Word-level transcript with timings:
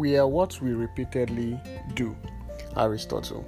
We 0.00 0.16
are 0.16 0.26
what 0.26 0.58
we 0.62 0.72
repeatedly 0.72 1.60
do. 1.92 2.16
Aristotle. 2.74 3.46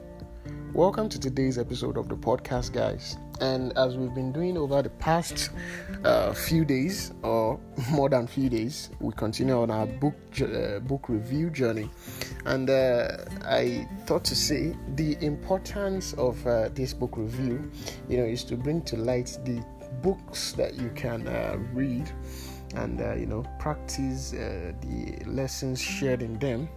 Welcome 0.75 1.09
to 1.09 1.19
today's 1.19 1.57
episode 1.57 1.97
of 1.97 2.11
the 2.11 2.15
podcast, 2.15 2.75
guys. 2.75 3.17
And 3.41 3.73
as 3.79 3.97
we've 3.97 4.15
been 4.15 4.33
doing 4.33 4.59
over 4.59 4.83
the 4.83 4.91
past 4.91 5.49
uh, 6.05 6.35
few 6.35 6.67
days, 6.67 7.15
or 7.23 7.59
more 7.91 8.11
than 8.11 8.27
few 8.27 8.51
days, 8.51 8.91
we 9.01 9.15
continue 9.15 9.63
on 9.63 9.71
our 9.71 9.87
book 9.87 10.15
uh, 10.43 10.81
book 10.81 11.09
review 11.09 11.49
journey. 11.49 11.89
And 12.45 12.69
uh, 12.69 13.17
I 13.47 13.89
thought 14.05 14.25
to 14.27 14.37
say 14.37 14.77
the 14.97 15.17
importance 15.25 16.13
of 16.19 16.47
uh, 16.47 16.69
this 16.75 16.93
book 16.93 17.17
review, 17.17 17.71
you 18.11 18.19
know, 18.19 18.25
is 18.25 18.45
to 18.45 18.59
bring 18.59 18.83
to 18.83 18.99
light 18.99 19.39
the 19.47 19.65
books 20.03 20.53
that 20.53 20.75
you 20.75 20.91
can 20.95 21.27
uh, 21.29 21.57
read 21.73 22.13
and 22.75 23.01
uh, 23.01 23.15
you 23.15 23.27
know 23.27 23.45
practice 23.59 24.33
uh, 24.33 24.73
the 24.81 25.23
lessons 25.27 25.81
shared 25.81 26.23
in 26.23 26.39
them 26.39 26.69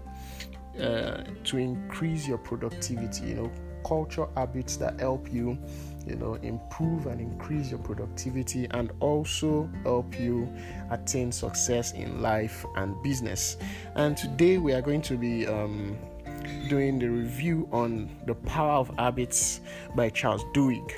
uh, 0.82 1.24
to 1.44 1.58
increase 1.58 2.28
your 2.28 2.38
productivity 2.38 3.28
you 3.28 3.36
know 3.36 3.52
culture 3.86 4.28
habits 4.36 4.78
that 4.78 5.00
help 5.00 5.32
you 5.32 5.58
you 6.06 6.16
know 6.16 6.36
improve 6.36 7.08
and 7.08 7.20
increase 7.20 7.70
your 7.70 7.80
productivity 7.80 8.68
and 8.72 8.92
also 9.00 9.70
help 9.84 10.20
you 10.20 10.52
attain 10.92 11.32
success 11.32 11.94
in 11.94 12.22
life 12.22 12.66
and 12.76 13.02
business. 13.04 13.58
And 13.96 14.16
today 14.16 14.58
we 14.58 14.74
are 14.74 14.82
going 14.82 15.02
to 15.04 15.18
be 15.18 15.48
um, 15.48 15.98
doing 16.70 17.00
the 17.00 17.08
review 17.08 17.68
on 17.72 18.10
the 18.26 18.36
power 18.36 18.74
of 18.74 18.92
habits 18.98 19.62
by 19.96 20.10
charles 20.10 20.44
duhigg 20.54 20.92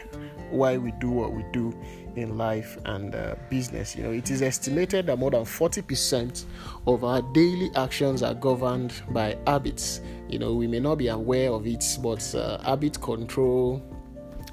why 0.50 0.78
we 0.78 0.92
do 0.94 1.10
what 1.10 1.34
we 1.34 1.44
do 1.52 1.78
in 2.16 2.38
life 2.38 2.78
and 2.86 3.16
uh, 3.16 3.36
business. 3.50 3.96
You 3.96 4.04
know, 4.04 4.12
it 4.12 4.32
is 4.32 4.42
estimated 4.42 5.06
that 5.08 5.18
more 5.18 5.32
than 5.32 5.44
40% 5.44 6.46
of 6.88 7.04
our 7.04 7.22
daily 7.34 7.70
actions 7.76 8.24
are 8.24 8.34
governed 8.34 8.94
by 9.10 9.38
habits. 9.46 10.02
You 10.28 10.40
know, 10.40 10.54
we 10.54 10.68
may 10.68 10.80
not 10.80 10.96
be 10.96 11.08
aware 11.08 11.52
of 11.52 11.68
it, 11.68 11.86
but 12.02 12.36
uh, 12.36 12.62
habit 12.64 13.00
control 13.02 13.82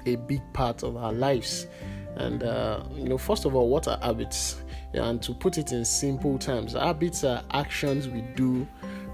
a 0.05 0.15
big 0.15 0.41
part 0.53 0.83
of 0.83 0.95
our 0.97 1.11
lives. 1.11 1.67
And 2.15 2.43
uh, 2.43 2.83
you 2.95 3.09
know, 3.09 3.17
first 3.17 3.45
of 3.45 3.55
all, 3.55 3.69
what 3.69 3.87
are 3.87 3.97
habits? 4.01 4.61
And 4.93 5.21
to 5.23 5.33
put 5.33 5.57
it 5.57 5.73
in 5.73 5.83
simple 5.83 6.37
terms, 6.37 6.73
habits 6.73 7.23
are 7.23 7.43
actions 7.51 8.07
we 8.07 8.21
do 8.35 8.65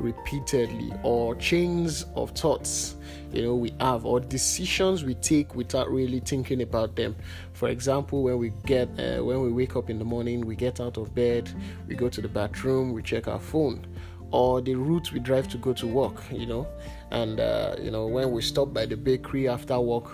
repeatedly 0.02 0.92
or 1.04 1.36
chains 1.36 2.06
of 2.16 2.32
thoughts 2.32 2.96
you 3.34 3.42
know 3.42 3.56
we 3.56 3.74
have 3.80 4.06
or 4.06 4.20
decisions 4.20 5.04
we 5.04 5.16
take 5.16 5.56
without 5.56 5.90
really 5.90 6.20
thinking 6.20 6.62
about 6.62 6.96
them. 6.96 7.16
For 7.54 7.70
example 7.70 8.24
when 8.24 8.38
we 8.38 8.52
get 8.66 8.90
uh, 9.00 9.24
when 9.24 9.42
we 9.42 9.52
wake 9.52 9.76
up 9.76 9.90
in 9.90 10.00
the 10.00 10.06
morning 10.06 10.42
we 10.42 10.56
get 10.56 10.80
out 10.80 10.98
of 10.98 11.16
bed 11.16 11.50
we 11.88 11.96
go 11.96 12.10
to 12.10 12.22
the 12.22 12.28
bathroom 12.28 12.92
we 12.92 13.02
check 13.02 13.28
our 13.28 13.40
phone 13.40 13.86
or 14.32 14.62
the 14.62 14.76
route 14.76 15.12
we 15.12 15.20
drive 15.20 15.48
to 15.50 15.58
go 15.58 15.74
to 15.74 15.88
work 15.88 16.22
you 16.32 16.46
know. 16.46 16.68
And 17.12 17.40
uh, 17.40 17.76
you 17.82 17.92
know 17.92 18.08
when 18.08 18.32
we 18.32 18.42
stop 18.42 18.74
by 18.74 18.86
the 18.86 18.98
bakery 18.98 19.48
after 19.48 19.80
work 19.80 20.12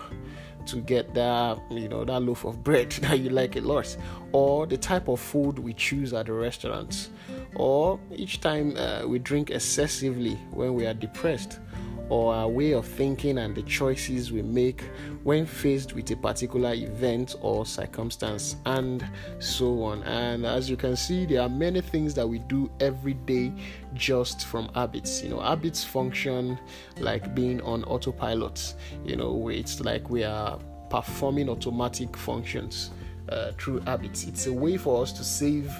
to 0.67 0.81
get 0.81 1.13
that 1.13 1.59
you 1.71 1.87
know 1.87 2.03
that 2.03 2.21
loaf 2.21 2.43
of 2.43 2.63
bread 2.63 2.91
that 3.01 3.19
you 3.19 3.29
like 3.29 3.55
a 3.55 3.61
lot 3.61 3.95
or 4.31 4.67
the 4.67 4.77
type 4.77 5.07
of 5.07 5.19
food 5.19 5.57
we 5.57 5.73
choose 5.73 6.13
at 6.13 6.25
the 6.27 6.33
restaurants 6.33 7.09
or 7.57 7.99
each 8.15 8.39
time 8.39 8.75
uh, 8.77 9.01
we 9.05 9.19
drink 9.19 9.49
excessively 9.49 10.35
when 10.51 10.73
we 10.73 10.85
are 10.85 10.93
depressed 10.93 11.59
or 12.09 12.33
our 12.33 12.47
way 12.47 12.71
of 12.71 12.85
thinking 12.85 13.37
and 13.39 13.55
the 13.55 13.61
choices 13.63 14.31
we 14.31 14.41
make 14.41 14.83
when 15.23 15.45
faced 15.45 15.93
with 15.93 16.09
a 16.11 16.15
particular 16.15 16.73
event 16.73 17.35
or 17.41 17.65
circumstance, 17.65 18.55
and 18.65 19.05
so 19.39 19.83
on. 19.83 20.03
And 20.03 20.45
as 20.45 20.69
you 20.69 20.77
can 20.77 20.95
see, 20.95 21.25
there 21.25 21.41
are 21.41 21.49
many 21.49 21.81
things 21.81 22.13
that 22.13 22.25
we 22.25 22.39
do 22.39 22.71
every 22.79 23.13
day 23.13 23.51
just 23.93 24.45
from 24.45 24.69
habits. 24.73 25.21
You 25.21 25.29
know, 25.29 25.41
habits 25.41 25.83
function 25.83 26.57
like 26.99 27.35
being 27.35 27.59
on 27.61 27.83
autopilot, 27.83 28.75
you 29.03 29.17
know, 29.17 29.49
it's 29.49 29.81
like 29.81 30.09
we 30.09 30.23
are 30.23 30.57
performing 30.89 31.49
automatic 31.49 32.15
functions 32.15 32.91
uh, 33.29 33.51
through 33.59 33.81
habits. 33.81 34.23
It's 34.23 34.47
a 34.47 34.53
way 34.53 34.77
for 34.77 35.01
us 35.03 35.11
to 35.13 35.23
save 35.23 35.73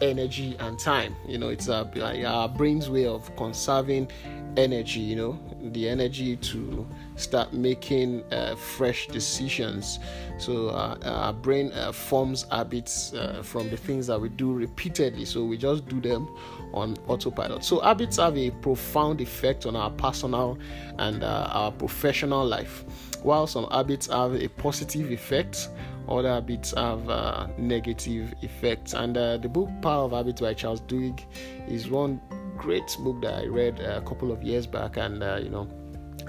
energy 0.00 0.56
and 0.60 0.78
time. 0.78 1.14
You 1.26 1.38
know, 1.38 1.48
it's 1.48 1.68
our 1.68 2.48
brain's 2.48 2.88
way 2.90 3.06
of 3.06 3.34
conserving 3.36 4.10
energy, 4.56 5.00
you 5.00 5.16
know, 5.16 5.38
the 5.72 5.88
energy 5.88 6.36
to 6.36 6.86
start 7.16 7.52
making 7.52 8.22
uh, 8.32 8.54
fresh 8.54 9.06
decisions. 9.08 9.98
So 10.38 10.68
uh, 10.68 10.96
our 11.04 11.32
brain 11.32 11.72
uh, 11.72 11.92
forms 11.92 12.46
habits 12.50 13.12
uh, 13.12 13.42
from 13.44 13.70
the 13.70 13.76
things 13.76 14.06
that 14.06 14.20
we 14.20 14.28
do 14.28 14.52
repeatedly. 14.52 15.24
So 15.24 15.44
we 15.44 15.56
just 15.56 15.86
do 15.88 16.00
them 16.00 16.28
on 16.72 16.96
autopilot. 17.08 17.64
So 17.64 17.80
habits 17.80 18.16
have 18.16 18.36
a 18.36 18.50
profound 18.50 19.20
effect 19.20 19.66
on 19.66 19.76
our 19.76 19.90
personal 19.90 20.58
and 20.98 21.22
uh, 21.22 21.48
our 21.52 21.72
professional 21.72 22.46
life. 22.46 22.84
While 23.22 23.46
some 23.46 23.68
habits 23.70 24.06
have 24.06 24.34
a 24.34 24.48
positive 24.48 25.10
effect, 25.10 25.68
other 26.08 26.28
habits 26.28 26.72
have 26.76 27.08
uh, 27.08 27.46
negative 27.58 28.32
effects. 28.42 28.94
And 28.94 29.14
the 29.14 29.48
book 29.48 29.68
Power 29.82 30.04
of 30.04 30.12
Habits 30.12 30.40
by 30.40 30.54
Charles 30.54 30.80
Duhigg 30.82 31.22
is 31.68 31.90
one 31.90 32.20
great 32.60 32.94
book 33.00 33.22
that 33.22 33.34
I 33.42 33.46
read 33.46 33.80
a 33.80 34.02
couple 34.02 34.30
of 34.30 34.42
years 34.42 34.66
back, 34.66 34.98
and 34.98 35.22
uh, 35.22 35.40
you 35.42 35.48
know, 35.48 35.66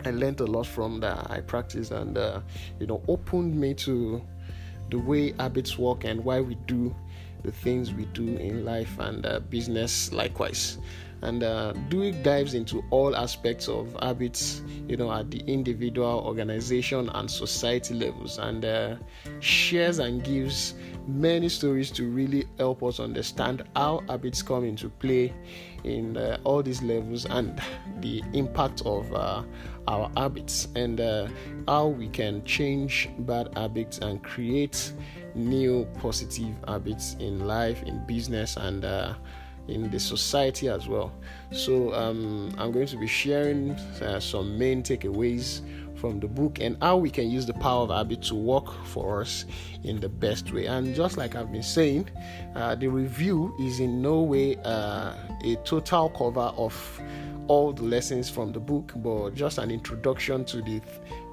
I 0.05 0.11
learned 0.11 0.39
a 0.39 0.45
lot 0.45 0.65
from 0.65 1.01
that. 1.01 1.29
I 1.29 1.41
practiced, 1.41 1.91
and 1.91 2.17
uh, 2.17 2.39
you 2.79 2.87
know, 2.87 3.01
opened 3.09 3.53
me 3.53 3.73
to 3.85 4.21
the 4.89 4.97
way 4.97 5.33
habits 5.33 5.77
work 5.77 6.05
and 6.05 6.23
why 6.23 6.39
we 6.39 6.55
do 6.67 6.95
the 7.43 7.51
things 7.51 7.93
we 7.93 8.05
do 8.05 8.37
in 8.37 8.63
life 8.63 8.97
and 8.99 9.25
uh, 9.25 9.39
business 9.39 10.11
likewise 10.13 10.77
and 11.21 11.43
uh, 11.43 11.73
dives 12.23 12.53
into 12.53 12.83
all 12.89 13.15
aspects 13.15 13.67
of 13.67 13.95
habits, 14.01 14.63
you 14.87 14.97
know, 14.97 15.11
at 15.11 15.29
the 15.29 15.39
individual, 15.47 16.23
organization, 16.25 17.09
and 17.09 17.29
society 17.29 17.93
levels, 17.93 18.37
and 18.39 18.65
uh, 18.65 18.95
shares 19.39 19.99
and 19.99 20.23
gives 20.23 20.73
many 21.07 21.49
stories 21.49 21.91
to 21.91 22.09
really 22.09 22.45
help 22.57 22.83
us 22.83 22.99
understand 22.99 23.63
how 23.75 24.03
habits 24.07 24.41
come 24.41 24.63
into 24.63 24.89
play 24.89 25.33
in 25.83 26.17
uh, 26.17 26.37
all 26.43 26.61
these 26.61 26.81
levels 26.81 27.25
and 27.25 27.61
the 27.99 28.23
impact 28.33 28.81
of 28.85 29.11
uh, 29.13 29.43
our 29.87 30.11
habits 30.15 30.67
and 30.75 31.01
uh, 31.01 31.27
how 31.67 31.87
we 31.87 32.07
can 32.07 32.43
change 32.45 33.09
bad 33.19 33.49
habits 33.55 33.97
and 33.99 34.23
create 34.23 34.93
new 35.35 35.87
positive 35.99 36.53
habits 36.67 37.15
in 37.19 37.47
life, 37.47 37.81
in 37.83 38.05
business, 38.05 38.57
and 38.57 38.85
uh, 38.85 39.13
in 39.67 39.89
the 39.89 39.99
society 39.99 40.67
as 40.67 40.87
well. 40.87 41.11
So, 41.51 41.93
um, 41.93 42.53
I'm 42.57 42.71
going 42.71 42.87
to 42.87 42.97
be 42.97 43.07
sharing 43.07 43.71
uh, 44.01 44.19
some 44.19 44.57
main 44.57 44.83
takeaways 44.83 45.61
from 46.01 46.19
the 46.19 46.27
book 46.27 46.59
and 46.59 46.75
how 46.81 46.97
we 46.97 47.11
can 47.11 47.29
use 47.29 47.45
the 47.45 47.53
power 47.53 47.83
of 47.83 47.89
habit 47.91 48.23
to 48.23 48.35
work 48.35 48.73
for 48.85 49.21
us 49.21 49.45
in 49.83 49.99
the 49.99 50.09
best 50.09 50.51
way. 50.51 50.65
And 50.65 50.95
just 50.95 51.15
like 51.15 51.35
I've 51.35 51.51
been 51.51 51.63
saying, 51.63 52.09
uh, 52.55 52.73
the 52.75 52.87
review 52.87 53.55
is 53.61 53.79
in 53.79 54.01
no 54.01 54.21
way 54.21 54.57
uh, 54.65 55.13
a 55.45 55.55
total 55.63 56.09
cover 56.09 56.51
of 56.57 57.01
all 57.47 57.71
the 57.71 57.83
lessons 57.83 58.29
from 58.29 58.51
the 58.51 58.59
book, 58.59 58.93
but 58.97 59.35
just 59.35 59.57
an 59.57 59.69
introduction 59.69 60.43
to 60.45 60.61
the 60.61 60.81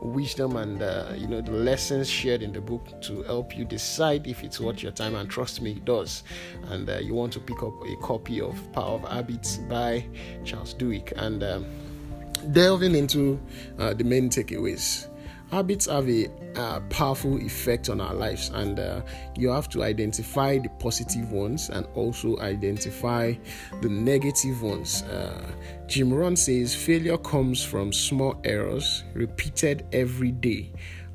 wisdom 0.02 0.56
and 0.56 0.82
uh, 0.82 1.12
you 1.16 1.26
know 1.26 1.40
the 1.40 1.52
lessons 1.52 2.08
shared 2.08 2.42
in 2.42 2.52
the 2.52 2.60
book 2.60 3.00
to 3.00 3.22
help 3.24 3.56
you 3.56 3.64
decide 3.64 4.26
if 4.26 4.42
it's 4.42 4.60
worth 4.60 4.82
your 4.82 4.92
time. 4.92 5.14
And 5.14 5.30
trust 5.30 5.62
me, 5.62 5.72
it 5.72 5.84
does. 5.84 6.24
And 6.70 6.90
uh, 6.90 6.98
you 6.98 7.14
want 7.14 7.32
to 7.34 7.40
pick 7.40 7.62
up 7.62 7.74
a 7.86 7.96
copy 8.02 8.40
of 8.40 8.54
Power 8.72 8.96
of 8.96 9.08
Habits 9.08 9.58
by 9.58 10.04
Charles 10.44 10.74
Duhigg 10.74 11.12
and 11.16 11.42
um, 11.42 11.66
delving 12.52 12.94
into 12.94 13.40
uh, 13.78 13.94
the 13.94 14.04
main 14.04 14.28
takeaways. 14.28 15.08
Habits 15.50 15.86
have 15.86 16.08
a 16.10 16.28
uh, 16.56 16.80
powerful 16.90 17.38
effect 17.38 17.88
on 17.88 18.02
our 18.02 18.12
lives 18.12 18.50
and 18.52 18.78
uh, 18.78 19.00
you 19.34 19.48
have 19.48 19.68
to 19.70 19.82
identify 19.82 20.58
the 20.58 20.68
positive 20.78 21.32
ones 21.32 21.70
and 21.70 21.86
also 21.94 22.38
identify 22.40 23.32
the 23.80 23.88
negative 23.88 24.62
ones. 24.62 25.02
Uh, 25.04 25.50
jim 25.86 26.12
rohn 26.12 26.36
says 26.36 26.74
failure 26.74 27.16
comes 27.16 27.64
from 27.64 27.92
small 27.94 28.38
errors 28.44 29.04
repeated 29.14 29.86
every 29.92 30.32
day 30.32 30.70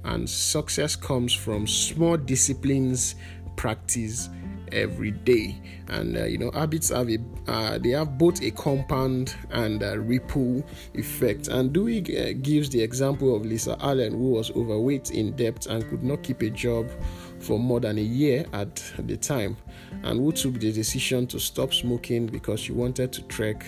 and 0.05 0.27
success 0.27 0.95
comes 0.95 1.31
from 1.33 1.67
small 1.67 2.17
disciplines 2.17 3.15
practice 3.55 4.29
every 4.73 5.11
day. 5.11 5.61
And 5.89 6.17
uh, 6.17 6.25
you 6.25 6.37
know 6.37 6.51
habits 6.51 6.89
have 6.89 7.09
a 7.09 7.17
uh, 7.47 7.77
they 7.77 7.89
have 7.89 8.17
both 8.17 8.41
a 8.41 8.51
compound 8.51 9.35
and 9.51 9.81
a 9.83 9.99
ripple 9.99 10.63
effect. 10.93 11.47
And 11.47 11.73
Duhigg 11.73 12.09
uh, 12.09 12.39
gives 12.41 12.69
the 12.69 12.81
example 12.81 13.35
of 13.35 13.45
Lisa 13.45 13.77
Allen 13.79 14.13
who 14.13 14.31
was 14.31 14.51
overweight 14.51 15.11
in 15.11 15.35
debt 15.35 15.67
and 15.67 15.87
could 15.89 16.03
not 16.03 16.23
keep 16.23 16.41
a 16.41 16.49
job 16.49 16.89
for 17.43 17.59
more 17.59 17.79
than 17.79 17.97
a 17.97 18.01
year 18.01 18.45
at 18.53 18.75
the 18.99 19.17
time, 19.17 19.57
and 20.03 20.19
who 20.19 20.31
took 20.31 20.59
the 20.59 20.71
decision 20.71 21.27
to 21.27 21.39
stop 21.39 21.73
smoking 21.73 22.25
because 22.27 22.59
she 22.59 22.71
wanted 22.71 23.11
to 23.13 23.21
trek 23.23 23.65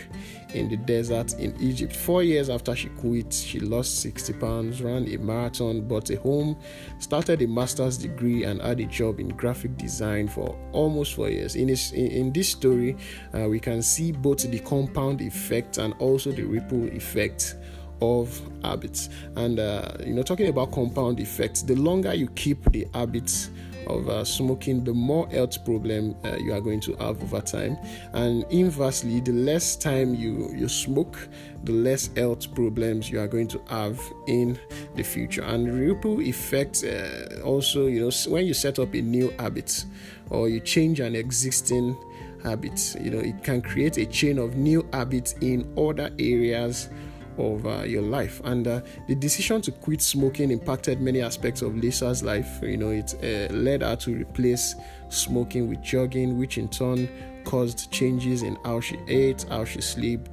in 0.53 0.69
the 0.69 0.77
desert 0.77 1.33
in 1.33 1.55
Egypt. 1.61 1.95
Four 1.95 2.23
years 2.23 2.49
after 2.49 2.75
she 2.75 2.89
quit, 2.89 3.33
she 3.33 3.59
lost 3.59 3.99
60 3.99 4.33
pounds, 4.33 4.81
ran 4.81 5.07
a 5.07 5.17
marathon, 5.17 5.81
bought 5.87 6.09
a 6.09 6.17
home, 6.19 6.57
started 6.99 7.41
a 7.41 7.47
master's 7.47 7.97
degree, 7.97 8.43
and 8.45 8.61
had 8.61 8.79
a 8.79 8.85
job 8.85 9.19
in 9.19 9.29
graphic 9.29 9.77
design 9.77 10.27
for 10.27 10.57
almost 10.71 11.15
four 11.15 11.29
years. 11.29 11.55
In, 11.55 11.67
this, 11.67 11.91
in, 11.91 12.31
this 12.31 12.49
story, 12.49 12.95
uh, 13.33 13.47
we 13.49 13.59
can 13.59 13.81
see 13.81 14.11
both 14.11 14.49
the 14.49 14.59
compound 14.59 15.21
effect 15.21 15.77
and 15.77 15.93
also 15.99 16.31
the 16.31 16.43
ripple 16.43 16.87
effect 16.87 17.55
of 18.01 18.39
habits. 18.63 19.09
And 19.35 19.59
uh, 19.59 19.93
you 20.05 20.13
know, 20.13 20.23
talking 20.23 20.47
about 20.47 20.71
compound 20.71 21.19
effects, 21.19 21.61
the 21.61 21.75
longer 21.75 22.13
you 22.13 22.27
keep 22.29 22.63
the 22.71 22.87
habits 22.93 23.49
of 23.87 24.09
uh, 24.09 24.23
smoking, 24.23 24.83
the 24.83 24.93
more 24.93 25.27
health 25.29 25.63
problem 25.63 26.15
uh, 26.23 26.35
you 26.37 26.53
are 26.53 26.61
going 26.61 26.79
to 26.81 26.95
have 26.95 27.21
over 27.21 27.41
time. 27.41 27.77
And 28.13 28.43
inversely, 28.49 29.19
the 29.19 29.31
less 29.31 29.75
time 29.75 30.15
you 30.15 30.51
you 30.55 30.67
smoke, 30.67 31.27
the 31.63 31.73
less 31.73 32.09
health 32.15 32.53
problems 32.53 33.09
you 33.09 33.19
are 33.19 33.27
going 33.27 33.47
to 33.49 33.61
have 33.69 33.99
in 34.27 34.57
the 34.95 35.03
future. 35.03 35.43
And 35.43 35.71
ripple 35.71 36.21
effect 36.21 36.83
uh, 36.83 37.41
also, 37.41 37.87
you 37.87 38.01
know, 38.01 38.11
when 38.31 38.45
you 38.45 38.53
set 38.53 38.79
up 38.79 38.93
a 38.93 39.01
new 39.01 39.33
habit 39.39 39.85
or 40.29 40.49
you 40.49 40.59
change 40.59 40.99
an 40.99 41.15
existing 41.15 41.95
habit, 42.43 42.95
you 43.01 43.11
know, 43.11 43.19
it 43.19 43.43
can 43.43 43.61
create 43.61 43.97
a 43.97 44.05
chain 44.05 44.37
of 44.37 44.55
new 44.55 44.87
habits 44.93 45.33
in 45.41 45.71
other 45.77 46.09
areas 46.19 46.89
of 47.37 47.65
uh, 47.65 47.83
your 47.83 48.01
life. 48.01 48.41
And 48.43 48.67
uh, 48.67 48.81
the 49.07 49.15
decision 49.15 49.61
to 49.61 49.71
quit 49.71 50.01
smoking 50.01 50.51
impacted 50.51 51.01
many 51.01 51.21
aspects 51.21 51.61
of 51.61 51.75
Lisa's 51.75 52.23
life. 52.23 52.59
You 52.61 52.77
know, 52.77 52.89
it 52.89 53.15
uh, 53.23 53.53
led 53.53 53.81
her 53.81 53.95
to 53.97 54.15
replace 54.15 54.75
smoking 55.09 55.69
with 55.69 55.81
jogging, 55.81 56.37
which 56.37 56.57
in 56.57 56.67
turn 56.67 57.09
caused 57.43 57.91
changes 57.91 58.43
in 58.43 58.57
how 58.65 58.79
she 58.79 58.97
ate, 59.07 59.43
how 59.49 59.65
she 59.65 59.81
slept, 59.81 60.29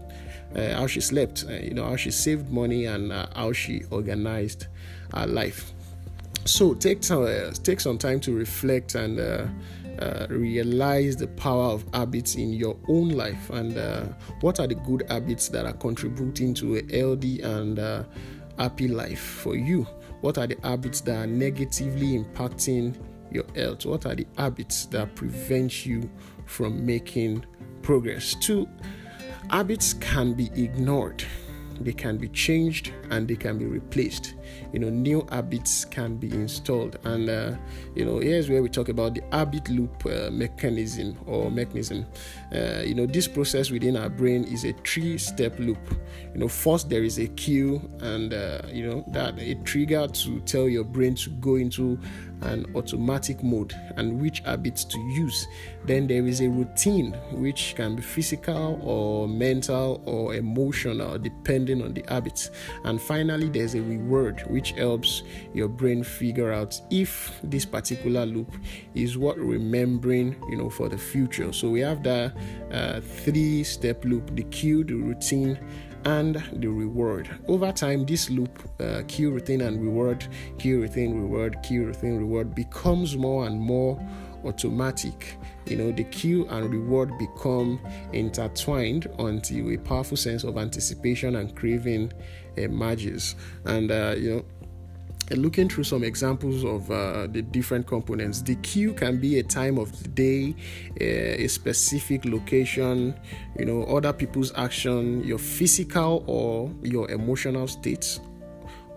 uh, 0.57 0.75
how 0.75 0.87
she 0.87 1.01
slept, 1.01 1.45
uh, 1.49 1.53
you 1.53 1.75
know, 1.75 1.85
how 1.85 1.97
she 1.97 2.11
saved 2.11 2.51
money, 2.51 2.87
and 2.87 3.13
uh, 3.13 3.27
how 3.35 3.53
she 3.53 3.83
organized 3.91 4.67
her 5.15 5.27
life. 5.27 5.73
So 6.45 6.75
take 6.75 7.05
some 7.05 7.53
take 7.63 7.79
some 7.79 7.99
time 7.99 8.19
to 8.21 8.33
reflect 8.35 8.97
and 8.97 9.21
uh, 10.03 10.27
realize 10.29 11.17
the 11.17 11.29
power 11.29 11.65
of 11.65 11.85
habits 11.95 12.35
in 12.35 12.53
your 12.53 12.77
own 12.89 13.11
life 13.11 13.51
and 13.51 13.79
uh, 13.79 14.05
what 14.41 14.59
are 14.59 14.67
the 14.67 14.75
good 14.75 15.05
habits 15.09 15.49
that 15.49 15.65
are 15.65 15.75
contributing 15.75 16.53
to 16.55 16.77
a 16.77 16.97
healthy 16.97 17.41
and 17.41 17.79
uh, 17.79 18.03
happy 18.59 18.89
life 18.89 19.21
for 19.21 19.55
you? 19.55 19.87
What 20.21 20.39
are 20.39 20.47
the 20.47 20.57
habits 20.63 21.01
that 21.03 21.17
are 21.17 21.27
negatively 21.27 22.19
impacting 22.19 22.97
your 23.31 23.45
health? 23.55 23.87
What 23.87 24.07
are 24.07 24.15
the 24.15 24.27
habits 24.37 24.87
that 24.87 25.15
prevent 25.15 25.87
you 25.87 26.11
from 26.47 26.85
making 26.85 27.45
progress? 27.83 28.35
Two 28.41 28.69
habits 29.51 29.95
can 29.95 30.35
be 30.35 30.51
ignored. 30.55 31.25
They 31.81 31.93
can 31.93 32.19
be 32.19 32.29
changed 32.29 32.93
and 33.11 33.27
they 33.27 33.37
can 33.37 33.59
be 33.59 33.67
replaced 33.67 34.35
you 34.73 34.79
know 34.79 34.89
new 34.89 35.27
habits 35.31 35.85
can 35.85 36.17
be 36.17 36.33
installed. 36.33 36.99
And 37.05 37.29
uh, 37.29 37.55
you 37.95 38.05
know 38.05 38.19
here's 38.19 38.49
where 38.49 38.63
we 38.63 38.69
talk 38.69 38.89
about 38.89 39.15
the 39.15 39.23
habit 39.31 39.69
loop 39.69 40.05
uh, 40.07 40.31
mechanism 40.31 41.19
or 41.27 41.51
mechanism. 41.51 42.07
Uh, 42.55 42.83
you 42.85 42.95
know 42.95 43.07
this 43.07 43.29
process 43.29 43.71
within 43.71 43.97
our 43.97 44.09
brain 44.09 44.45
is 44.45 44.65
a 44.65 44.73
three 44.85 45.19
step 45.19 45.59
loop. 45.59 45.79
You 46.35 46.41
know 46.41 46.49
first 46.49 46.89
there 46.89 47.05
is 47.05 47.19
a 47.19 47.27
cue 47.29 47.81
and 48.01 48.33
uh, 48.33 48.63
you 48.73 48.89
know 48.89 49.05
that 49.09 49.39
a 49.39 49.55
trigger 49.65 50.07
to 50.09 50.41
tell 50.41 50.69
your 50.69 50.85
brain 50.85 51.15
to 51.17 51.31
go 51.31 51.57
into 51.57 51.99
an 52.43 52.67
automatic 52.75 53.43
mode 53.43 53.75
and 53.97 54.21
which 54.21 54.41
habits 54.41 54.85
to 54.85 54.99
use. 54.99 55.47
Then 55.85 56.07
there 56.07 56.27
is 56.27 56.41
a 56.41 56.49
routine 56.49 57.13
which 57.33 57.75
can 57.77 57.97
be 57.97 58.03
physical 58.03 58.79
or 58.83 59.29
mental 59.29 60.03
or 60.07 60.35
emotional 60.35 61.19
depending 61.19 61.83
on 61.83 61.95
the 61.95 62.05
habits. 62.09 62.51
And 62.85 63.01
finally, 63.01 63.49
there's 63.49 63.75
a 63.75 63.83
reward 63.83 64.43
which 64.49 64.73
helps 64.73 65.23
your 65.55 65.69
brain 65.69 66.03
figure 66.03 66.53
out 66.53 66.81
if 66.91 67.41
this 67.43 67.65
particular 67.65 68.27
loop 68.27 68.53
is 68.95 69.19
what 69.19 69.39
remembering, 69.39 70.37
you 70.49 70.57
know, 70.57 70.71
for 70.71 70.89
the 70.89 70.99
future. 70.99 71.53
So 71.53 71.71
we 71.71 71.81
have 71.81 72.03
the 72.03 72.33
uh, 72.71 73.01
three 73.01 73.65
step 73.65 74.05
loop 74.05 74.35
the 74.35 74.45
cue, 74.45 74.85
the 74.85 74.95
routine, 74.95 75.59
and 76.05 76.43
the 76.55 76.69
reward. 76.69 77.29
Over 77.49 77.73
time, 77.73 78.05
this 78.05 78.31
loop, 78.31 78.59
uh, 78.81 79.03
cue, 79.09 79.31
routine, 79.31 79.61
and 79.63 79.83
reward, 79.83 80.27
cue, 80.59 80.81
routine, 80.81 81.21
reward, 81.21 81.57
cue, 81.63 81.85
routine, 81.85 82.17
reward, 82.19 82.55
becomes 82.55 83.17
more 83.17 83.47
and 83.47 83.61
more 83.61 84.01
automatic. 84.45 85.37
You 85.67 85.77
know, 85.77 85.93
the 85.93 86.05
cue 86.05 86.47
and 86.49 86.71
reward 86.71 87.17
become 87.19 87.81
intertwined 88.13 89.07
until 89.19 89.71
a 89.73 89.77
powerful 89.77 90.17
sense 90.17 90.45
of 90.45 90.57
anticipation 90.57 91.37
and 91.37 91.55
craving 91.55 92.13
emerges. 92.57 93.37
And, 93.65 93.91
uh, 93.91 94.15
you 94.19 94.37
know, 94.37 94.45
looking 95.37 95.69
through 95.69 95.85
some 95.85 96.05
examples 96.05 96.65
of 96.65 96.91
uh, 96.91 97.27
the 97.27 97.43
different 97.43 97.87
components. 97.87 98.43
The 98.43 98.57
cue 98.57 98.93
can 98.93 99.19
be 99.19 99.39
a 99.39 99.43
time 99.43 99.79
of 99.79 99.91
the 100.03 100.09
day, 100.09 100.55
uh, 101.01 101.45
a 101.45 101.49
specific 101.49 102.25
location, 102.25 103.15
you 103.59 103.65
know, 103.65 103.85
other 103.85 104.13
people's 104.13 104.53
action, 104.57 105.23
your 105.25 105.39
physical 105.39 106.25
or 106.27 106.71
your 106.83 107.11
emotional 107.11 107.69
states, 107.69 108.21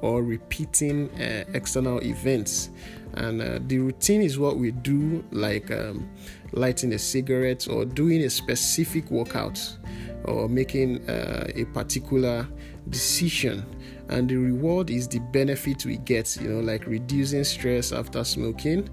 or 0.02 0.24
repeating 0.24 1.10
uh, 1.22 1.46
external 1.54 2.02
events. 2.04 2.70
And 3.14 3.42
uh, 3.42 3.60
the 3.68 3.80
routine 3.80 4.22
is 4.22 4.38
what 4.38 4.58
we 4.58 4.72
do, 4.72 5.24
like 5.32 5.72
um, 5.72 6.10
lighting 6.52 6.94
a 6.94 7.00
cigarette 7.00 7.68
or 7.68 7.86
doing 7.86 8.24
a 8.24 8.30
specific 8.30 9.10
workout 9.10 9.60
or 10.28 10.50
making 10.50 11.08
uh, 11.10 11.48
a 11.56 11.66
particular 11.66 12.48
decision. 12.90 13.66
And 14.10 14.30
the 14.30 14.36
reward 14.38 14.90
is 14.90 15.08
the 15.08 15.20
benefit 15.20 15.86
we 15.86 15.98
get 15.98 16.36
you 16.40 16.50
know 16.50 16.60
like 16.60 16.86
reducing 16.86 17.44
stress 17.44 17.92
after 17.92 18.24
smoking 18.24 18.88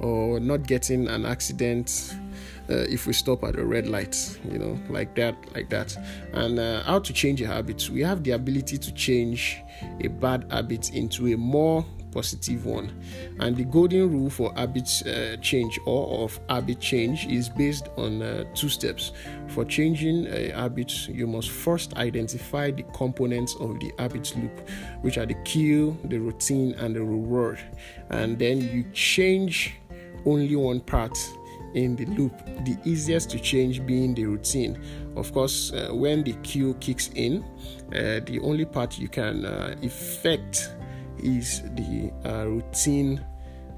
or 0.00 0.38
not 0.40 0.66
getting 0.66 1.08
an 1.08 1.24
accident 1.24 2.14
uh, 2.68 2.84
if 2.88 3.06
we 3.06 3.14
stop 3.14 3.44
at 3.44 3.58
a 3.58 3.64
red 3.64 3.86
light 3.86 4.38
you 4.52 4.58
know 4.58 4.78
like 4.90 5.14
that 5.14 5.36
like 5.54 5.70
that. 5.70 5.96
And 6.34 6.58
uh, 6.58 6.82
how 6.82 6.98
to 6.98 7.12
change 7.12 7.40
a 7.40 7.46
habit. 7.46 7.88
We 7.88 8.02
have 8.02 8.22
the 8.22 8.32
ability 8.32 8.76
to 8.78 8.92
change 8.92 9.56
a 10.00 10.08
bad 10.08 10.46
habit 10.50 10.90
into 10.90 11.28
a 11.32 11.36
more 11.36 11.84
positive 12.18 12.66
one. 12.66 12.90
And 13.38 13.56
the 13.56 13.62
golden 13.62 14.10
rule 14.10 14.28
for 14.28 14.52
habit 14.56 14.90
uh, 15.06 15.36
change 15.36 15.78
or 15.86 16.24
of 16.24 16.40
habit 16.48 16.80
change 16.80 17.26
is 17.26 17.48
based 17.48 17.90
on 17.96 18.22
uh, 18.22 18.42
two 18.54 18.68
steps. 18.68 19.12
For 19.46 19.64
changing 19.64 20.26
a 20.26 20.50
habit, 20.50 21.08
you 21.08 21.28
must 21.28 21.50
first 21.50 21.96
identify 21.96 22.72
the 22.72 22.82
components 22.92 23.54
of 23.60 23.78
the 23.78 23.92
habit 24.00 24.34
loop, 24.36 24.68
which 25.02 25.16
are 25.16 25.26
the 25.26 25.36
cue, 25.44 25.96
the 26.06 26.18
routine, 26.18 26.74
and 26.78 26.96
the 26.96 27.04
reward. 27.04 27.60
And 28.10 28.36
then 28.36 28.62
you 28.62 28.84
change 28.92 29.76
only 30.26 30.56
one 30.56 30.80
part 30.80 31.16
in 31.74 31.94
the 31.94 32.06
loop, 32.06 32.32
the 32.64 32.76
easiest 32.84 33.30
to 33.30 33.38
change 33.38 33.86
being 33.86 34.12
the 34.12 34.24
routine. 34.24 34.76
Of 35.14 35.32
course, 35.32 35.72
uh, 35.72 35.90
when 35.92 36.24
the 36.24 36.32
cue 36.42 36.74
kicks 36.80 37.10
in, 37.14 37.44
uh, 37.92 38.20
the 38.26 38.40
only 38.42 38.64
part 38.64 38.98
you 38.98 39.08
can 39.08 39.44
uh, 39.44 39.76
effect 39.82 40.72
is 41.22 41.62
the 41.74 42.10
uh, 42.24 42.46
routine 42.46 43.24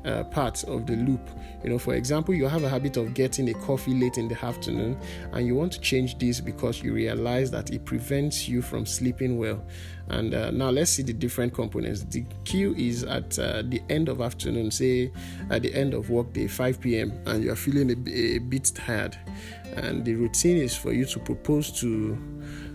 uh, 0.04 0.25
part 0.25 0.64
of 0.64 0.87
the 0.87 0.97
loop. 0.97 1.20
You 1.62 1.70
know, 1.70 1.78
for 1.78 1.94
example, 1.94 2.35
you 2.35 2.47
have 2.47 2.64
a 2.64 2.68
habit 2.68 2.97
of 2.97 3.12
getting 3.14 3.50
a 3.50 3.54
coffee 3.54 3.94
late 3.94 4.16
in 4.18 4.28
the 4.28 4.44
afternoon, 4.44 4.99
and 5.32 5.47
you 5.47 5.54
want 5.54 5.73
to 5.73 5.80
change 5.80 6.18
this 6.18 6.40
because 6.40 6.82
you 6.82 6.94
realize 6.94 7.50
that 7.50 7.70
it 7.70 7.85
prevents 7.85 8.49
you 8.49 8.62
from 8.62 8.87
sleeping 8.87 9.38
well. 9.38 9.62
And 10.10 10.34
uh, 10.34 10.50
now 10.50 10.70
let's 10.70 10.90
see 10.90 11.02
the 11.02 11.12
different 11.12 11.54
components. 11.54 12.02
The 12.02 12.24
cue 12.44 12.74
is 12.76 13.04
at 13.04 13.38
uh, 13.38 13.62
the 13.64 13.80
end 13.88 14.08
of 14.08 14.20
afternoon, 14.20 14.72
say 14.72 15.12
at 15.50 15.62
the 15.62 15.72
end 15.72 15.94
of 15.94 16.10
workday, 16.10 16.48
5 16.48 16.80
p.m., 16.80 17.12
and 17.26 17.44
you 17.44 17.52
are 17.52 17.56
feeling 17.56 17.90
a, 17.90 18.10
a 18.10 18.38
bit 18.38 18.72
tired. 18.74 19.16
And 19.76 20.04
the 20.04 20.14
routine 20.14 20.56
is 20.56 20.76
for 20.76 20.92
you 20.92 21.04
to 21.06 21.20
propose 21.20 21.70
to 21.80 22.18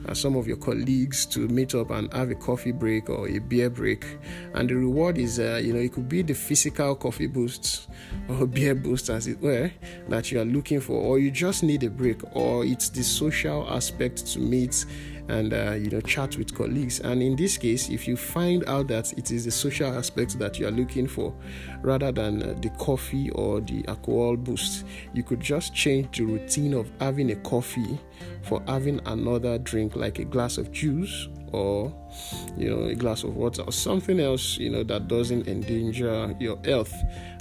uh, 0.08 0.14
some 0.14 0.36
of 0.36 0.48
your 0.48 0.58
colleagues 0.58 1.26
to 1.26 1.48
meet 1.48 1.76
up 1.76 1.90
and 1.90 2.12
have 2.14 2.30
a 2.30 2.36
coffee 2.36 2.72
break 2.72 3.10
or 3.10 3.28
a 3.28 3.40
beer 3.40 3.70
break. 3.70 4.06
And 4.54 4.70
the 4.70 4.76
reward 4.76 5.18
is, 5.18 5.40
uh, 5.40 5.60
you 5.64 5.74
know, 5.74 5.80
it 5.80 5.92
could 5.92 6.08
be 6.08 6.22
the 6.22 6.34
physical 6.34 6.96
coffee 6.96 7.28
boost 7.28 7.90
or 8.30 8.46
beer 8.46 8.76
boost, 8.76 9.10
as 9.10 9.28
it 9.28 9.42
were, 9.42 9.72
that 10.08 10.32
you 10.32 10.40
are 10.40 10.46
looking 10.46 10.80
for, 10.80 10.94
or 10.94 11.20
you 11.20 11.32
just 11.32 11.64
need 11.64 11.84
a 11.84 11.90
break, 11.90 12.22
or 12.36 12.64
it's 12.64 12.90
the 12.90 13.04
social 13.04 13.68
aspect 13.70 14.26
to 14.28 14.40
meet 14.40 14.86
and 15.28 15.54
uh, 15.54 15.72
you 15.72 15.90
know 15.90 16.02
chat 16.02 16.38
with 16.38 16.56
colleagues. 16.56 17.00
And 17.00 17.22
in 17.22 17.36
this 17.36 17.58
case, 17.58 17.90
if 17.90 18.08
you 18.08 18.16
find 18.16 18.64
out 18.68 18.88
that 18.88 19.14
it 19.18 19.32
is 19.32 19.46
the 19.46 19.52
social 19.52 19.96
aspect 19.96 20.38
that 20.40 20.60
you 20.60 20.68
are 20.68 20.72
looking 20.72 21.08
for, 21.08 21.34
rather 21.82 22.12
than 22.12 22.44
uh, 22.44 22.56
the 22.62 22.70
coffee 22.72 23.30
or 23.32 23.62
the 23.62 23.86
alcohol 23.88 24.36
boost, 24.36 24.86
you 25.14 25.24
could 25.24 25.40
just 25.40 25.74
change 25.74 26.18
the 26.18 26.26
routine 26.26 26.74
of 26.74 26.90
having 27.00 27.32
a 27.32 27.36
coffee 27.38 28.00
for 28.44 28.62
having 28.68 29.00
another 29.08 29.58
drink 29.60 29.96
like 29.96 30.20
a 30.20 30.26
glass 30.26 30.58
of 30.58 30.72
juice 30.72 31.28
or 31.52 31.94
you 32.58 32.70
know 32.70 32.86
a 32.86 32.96
glass 32.96 33.24
of 33.24 33.36
water 33.36 33.62
or 33.64 33.72
something 33.72 34.20
else 34.20 34.58
you 34.58 34.70
know 34.70 34.84
that 34.84 35.08
doesn't 35.08 35.48
endanger 35.48 36.34
your 36.40 36.58
health 36.66 36.94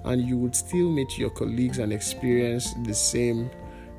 and 0.04 0.22
you 0.22 0.36
would 0.36 0.54
still 0.54 0.90
meet 0.90 1.18
your 1.18 1.30
colleagues 1.30 1.78
and 1.78 1.92
experience 1.92 2.74
the 2.84 2.94
same 2.94 3.50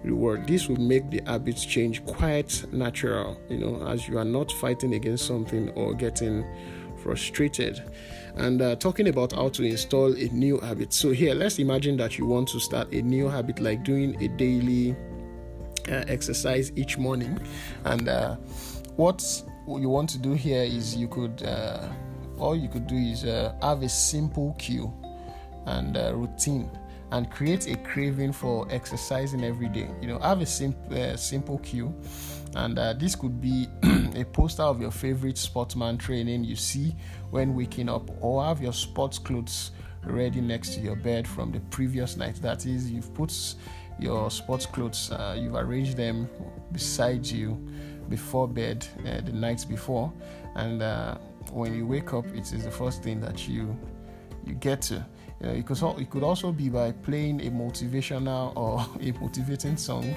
reward 0.05 0.47
this 0.47 0.67
will 0.67 0.79
make 0.79 1.09
the 1.09 1.21
habits 1.25 1.65
change 1.65 2.05
quite 2.05 2.63
natural 2.71 3.39
you 3.49 3.57
know 3.57 3.85
as 3.87 4.07
you 4.07 4.17
are 4.17 4.25
not 4.25 4.51
fighting 4.53 4.93
against 4.93 5.25
something 5.25 5.69
or 5.71 5.93
getting 5.93 6.45
frustrated. 7.05 7.83
And 8.35 8.61
uh, 8.63 8.75
talking 8.77 9.09
about 9.09 9.31
how 9.31 9.49
to 9.49 9.63
install 9.63 10.11
a 10.13 10.27
new 10.29 10.59
habit. 10.59 10.91
So 10.91 11.11
here 11.11 11.35
let's 11.35 11.59
imagine 11.59 11.97
that 11.97 12.17
you 12.17 12.25
want 12.25 12.49
to 12.49 12.59
start 12.59 12.91
a 12.91 13.01
new 13.03 13.29
habit 13.29 13.59
like 13.59 13.83
doing 13.83 14.21
a 14.21 14.27
daily 14.27 14.95
uh, 15.87 16.03
exercise 16.07 16.71
each 16.75 16.97
morning. 16.97 17.39
And 17.83 18.09
uh, 18.09 18.35
what 18.95 19.23
you 19.67 19.87
want 19.87 20.09
to 20.09 20.17
do 20.17 20.33
here 20.33 20.63
is 20.63 20.95
you 20.95 21.07
could 21.07 21.43
uh, 21.43 21.87
all 22.39 22.55
you 22.55 22.67
could 22.67 22.87
do 22.87 22.95
is 22.95 23.23
uh, 23.23 23.53
have 23.61 23.83
a 23.83 23.89
simple 23.89 24.55
cue 24.57 24.91
and 25.67 25.95
uh, 25.95 26.11
routine 26.13 26.69
and 27.11 27.29
create 27.31 27.67
a 27.67 27.75
craving 27.77 28.31
for 28.31 28.67
exercising 28.69 29.43
every 29.43 29.67
day 29.69 29.89
you 30.01 30.07
know 30.07 30.19
have 30.19 30.41
a 30.41 30.45
simple 30.45 30.97
uh, 30.97 31.15
simple 31.15 31.57
cue 31.59 31.93
and 32.55 32.79
uh, 32.79 32.93
this 32.93 33.15
could 33.15 33.39
be 33.41 33.67
a 34.15 34.23
poster 34.23 34.63
of 34.63 34.81
your 34.81 34.91
favorite 34.91 35.37
sportsman 35.37 35.97
training 35.97 36.43
you 36.43 36.55
see 36.55 36.95
when 37.29 37.53
waking 37.53 37.89
up 37.89 38.09
or 38.21 38.43
have 38.43 38.61
your 38.61 38.73
sports 38.73 39.19
clothes 39.19 39.71
ready 40.03 40.41
next 40.41 40.75
to 40.75 40.81
your 40.81 40.95
bed 40.95 41.27
from 41.27 41.51
the 41.51 41.59
previous 41.71 42.15
night 42.17 42.35
that 42.41 42.65
is 42.65 42.91
you've 42.91 43.13
put 43.13 43.55
your 43.99 44.29
sports 44.29 44.65
clothes 44.65 45.11
uh, 45.11 45.35
you've 45.39 45.55
arranged 45.55 45.95
them 45.97 46.29
beside 46.71 47.25
you 47.25 47.57
before 48.09 48.47
bed 48.47 48.87
uh, 48.99 49.21
the 49.21 49.31
nights 49.31 49.65
before, 49.65 50.11
and 50.55 50.81
uh, 50.81 51.15
when 51.51 51.73
you 51.73 51.85
wake 51.85 52.13
up, 52.13 52.25
it 52.35 52.53
is 52.53 52.63
the 52.63 52.71
first 52.71 53.03
thing 53.03 53.19
that 53.21 53.47
you 53.47 53.77
you 54.45 54.53
get 54.53 54.81
to. 54.81 55.05
Know, 55.41 55.51
it 55.51 55.65
could 55.65 55.81
it 55.99 56.09
could 56.09 56.23
also 56.23 56.51
be 56.51 56.69
by 56.69 56.91
playing 56.91 57.41
a 57.41 57.51
motivational 57.51 58.55
or 58.55 58.85
a 59.01 59.11
motivating 59.19 59.77
song. 59.77 60.15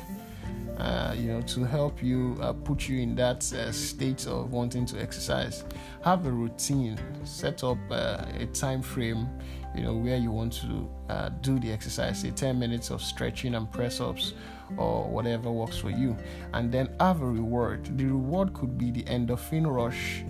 Uh, 0.79 1.13
you 1.19 1.27
know, 1.27 1.41
to 1.43 1.65
help 1.65 2.01
you 2.01 2.39
uh, 2.41 2.53
put 2.53 2.89
you 2.89 3.01
in 3.01 3.17
that 3.17 3.53
uh, 3.53 3.73
state 3.73 4.29
of 4.29 4.53
wanting 4.53 4.87
to 4.87 5.01
exercise. 5.03 5.65
Have 6.05 6.25
a 6.25 6.31
routine, 6.31 6.97
set 7.25 7.65
up 7.65 7.79
uh, 7.91 8.25
a 8.39 8.47
time 8.47 8.81
frame, 8.81 9.29
you 9.75 9.83
know, 9.83 9.95
where 9.95 10.17
you 10.17 10.31
want 10.31 10.53
to 10.53 10.89
uh, 11.09 11.31
do 11.41 11.59
the 11.59 11.73
exercise, 11.73 12.21
say 12.21 12.31
10 12.31 12.57
minutes 12.57 12.91
of 12.91 13.03
stretching 13.03 13.57
and 13.57 13.69
press 13.73 14.01
ups 14.01 14.35
or 14.77 15.09
whatever 15.09 15.51
works 15.51 15.79
for 15.79 15.91
you. 15.91 16.17
And 16.53 16.71
then 16.71 16.91
have 17.01 17.23
a 17.23 17.27
reward. 17.27 17.99
The 17.99 18.05
reward 18.05 18.55
could 18.55 18.79
be 18.79 18.93
the 18.93 19.03
endorphin 19.03 19.67
rush 19.67 20.23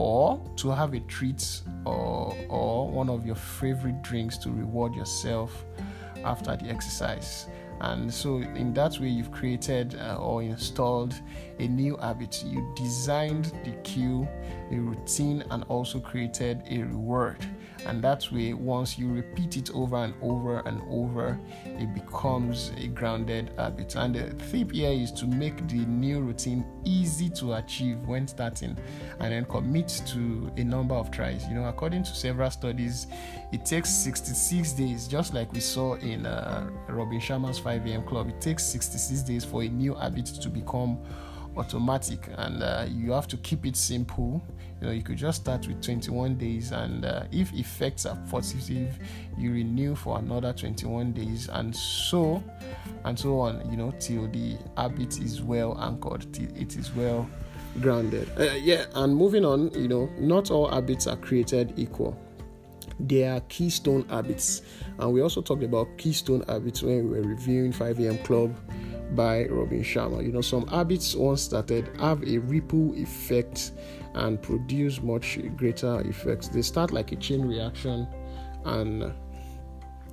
or 0.00 0.40
to 0.56 0.70
have 0.70 0.94
a 0.94 1.00
treat 1.00 1.60
or, 1.84 2.34
or 2.48 2.88
one 2.88 3.10
of 3.10 3.26
your 3.26 3.34
favorite 3.34 4.00
drinks 4.00 4.38
to 4.38 4.50
reward 4.50 4.94
yourself 4.94 5.66
after 6.24 6.56
the 6.56 6.70
exercise. 6.70 7.48
And 7.82 8.12
so, 8.12 8.38
in 8.38 8.72
that 8.74 8.98
way, 8.98 9.08
you've 9.08 9.30
created 9.30 9.98
uh, 10.00 10.16
or 10.16 10.42
installed 10.42 11.14
a 11.58 11.68
new 11.68 11.98
habit. 11.98 12.42
You 12.46 12.72
designed 12.76 13.52
the 13.62 13.72
cue, 13.82 14.26
a 14.70 14.76
routine, 14.76 15.44
and 15.50 15.64
also 15.64 16.00
created 16.00 16.62
a 16.70 16.78
reward. 16.78 17.44
And 17.86 18.02
that 18.02 18.30
way, 18.30 18.52
once 18.52 18.98
you 18.98 19.08
repeat 19.08 19.56
it 19.56 19.70
over 19.74 19.96
and 19.96 20.14
over 20.22 20.60
and 20.60 20.80
over, 20.88 21.38
it 21.64 21.94
becomes 21.94 22.72
a 22.76 22.88
grounded 22.88 23.52
habit. 23.56 23.96
And 23.96 24.14
the 24.14 24.34
tip 24.50 24.72
here 24.72 24.90
is 24.90 25.12
to 25.12 25.26
make 25.26 25.66
the 25.68 25.84
new 25.86 26.20
routine 26.20 26.64
easy 26.84 27.28
to 27.30 27.54
achieve 27.54 27.98
when 28.06 28.28
starting 28.28 28.76
and 29.18 29.32
then 29.32 29.44
commit 29.46 29.88
to 30.08 30.50
a 30.56 30.64
number 30.64 30.94
of 30.94 31.10
tries. 31.10 31.46
You 31.48 31.54
know, 31.54 31.64
according 31.64 32.04
to 32.04 32.14
several 32.14 32.50
studies, 32.50 33.06
it 33.52 33.64
takes 33.64 33.90
66 33.90 34.72
days, 34.72 35.08
just 35.08 35.34
like 35.34 35.52
we 35.52 35.60
saw 35.60 35.94
in 35.94 36.26
uh, 36.26 36.68
Robin 36.88 37.20
Sharma's 37.20 37.58
5 37.58 37.86
a.m. 37.86 38.02
club, 38.04 38.28
it 38.28 38.40
takes 38.40 38.64
66 38.64 39.22
days 39.22 39.44
for 39.44 39.62
a 39.62 39.68
new 39.68 39.94
habit 39.94 40.26
to 40.26 40.48
become 40.48 40.98
automatic 41.60 42.28
and 42.38 42.62
uh, 42.62 42.86
you 42.88 43.12
have 43.12 43.28
to 43.28 43.36
keep 43.38 43.66
it 43.66 43.76
simple. 43.76 44.42
You 44.80 44.86
know 44.86 44.92
you 44.92 45.02
could 45.02 45.18
just 45.18 45.42
start 45.42 45.68
with 45.68 45.82
21 45.82 46.36
days 46.36 46.72
and 46.72 47.04
uh, 47.04 47.24
if 47.30 47.52
effects 47.52 48.06
are 48.06 48.16
positive 48.30 48.98
you 49.36 49.52
renew 49.52 49.94
for 49.94 50.18
another 50.18 50.54
21 50.54 51.12
days 51.12 51.50
and 51.52 51.76
so 51.76 52.42
and 53.04 53.18
so 53.18 53.38
on 53.40 53.70
you 53.70 53.76
know 53.76 53.92
till 54.00 54.26
the 54.28 54.56
habit 54.78 55.20
is 55.20 55.42
well 55.42 55.78
anchored 55.80 56.32
till 56.32 56.48
it 56.56 56.76
is 56.76 56.92
well 56.94 57.28
grounded. 57.80 58.30
Uh, 58.38 58.44
yeah 58.54 58.86
and 58.94 59.14
moving 59.14 59.44
on 59.44 59.70
you 59.74 59.86
know 59.88 60.10
not 60.18 60.50
all 60.50 60.68
habits 60.68 61.06
are 61.06 61.16
created 61.16 61.74
equal. 61.76 62.18
There 62.98 63.32
are 63.34 63.40
keystone 63.48 64.06
habits. 64.08 64.62
And 64.98 65.12
we 65.12 65.22
also 65.22 65.40
talked 65.40 65.62
about 65.62 65.96
keystone 65.96 66.42
habits 66.46 66.82
when 66.82 67.10
we 67.10 67.18
were 67.18 67.26
reviewing 67.26 67.72
5 67.72 67.98
a.m 68.00 68.18
club 68.18 68.54
by 69.14 69.46
Robin 69.46 69.82
Sharma. 69.82 70.24
You 70.24 70.32
know, 70.32 70.40
some 70.40 70.66
habits 70.68 71.14
once 71.14 71.42
started 71.42 71.90
have 71.98 72.22
a 72.26 72.38
ripple 72.38 72.94
effect 72.94 73.72
and 74.14 74.40
produce 74.40 75.02
much 75.02 75.38
greater 75.56 76.00
effects. 76.02 76.48
They 76.48 76.62
start 76.62 76.92
like 76.92 77.12
a 77.12 77.16
chain 77.16 77.42
reaction 77.42 78.06
and 78.64 79.12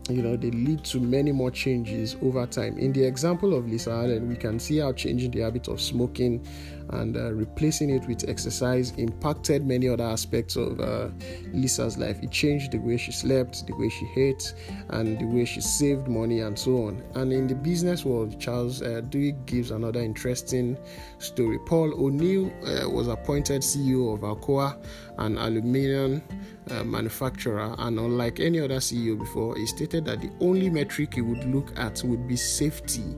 you 0.10 0.22
know 0.22 0.38
they 0.38 0.52
lead 0.52 0.84
to 0.86 1.00
many 1.00 1.32
more 1.32 1.52
changes 1.52 2.16
over 2.22 2.46
time 2.46 2.78
in 2.78 2.94
the 2.94 3.04
example 3.04 3.54
of 3.54 3.68
lisa 3.68 3.92
allen 3.92 4.30
we 4.30 4.36
can 4.38 4.58
see 4.58 4.78
how 4.78 4.94
changing 4.94 5.32
the 5.32 5.42
habit 5.42 5.68
of 5.68 5.82
smoking 5.82 6.46
and 6.90 7.18
uh, 7.18 7.32
replacing 7.34 7.90
it 7.90 8.08
with 8.08 8.28
exercise 8.28 8.92
impacted 8.92 9.66
many 9.66 9.88
other 9.88 10.04
aspects 10.04 10.56
of 10.56 10.80
uh, 10.80 11.10
lisa's 11.54 11.98
life. 11.98 12.22
It 12.22 12.32
changed 12.32 12.72
the 12.72 12.78
way 12.78 12.98
she 12.98 13.12
slept 13.12 13.66
the 13.68 13.76
way 13.76 13.90
she 13.90 14.08
ate 14.16 14.54
and 14.90 15.20
the 15.20 15.26
way 15.26 15.46
she 15.46 15.62
saved 15.62 16.08
money 16.08 16.42
and 16.42 16.58
so 16.58 16.88
on. 16.88 17.04
And 17.16 17.34
in 17.34 17.48
the 17.48 17.56
business 17.56 18.06
world 18.06 18.40
charles 18.40 18.82
uh, 18.82 19.02
duhigg 19.10 19.46
gives 19.46 19.72
another 19.72 20.02
interesting 20.02 20.78
story. 21.20 21.60
Paul 21.66 21.94
o'neill 21.94 22.52
uh, 22.66 22.90
was 22.90 23.08
appointed 23.08 23.62
ceo 23.62 24.14
of 24.14 24.22
alcoa 24.22 24.78
an 25.18 25.38
aluminium 25.38 26.22
uh, 26.70 26.84
manufacturer, 26.84 27.76
and 27.80 28.00
unlike 28.00 28.40
any 28.40 28.60
other 28.60 28.78
CEO 28.78 29.18
before, 29.18 29.56
he 29.56 29.66
stated 29.66 30.06
that 30.06 30.22
the 30.22 30.30
only 30.42 30.70
metric 30.70 31.16
he 31.16 31.22
would 31.22 31.44
look 31.46 31.72
at 31.78 32.04
would 32.04 32.28
be 32.28 32.36
safety, 32.36 33.16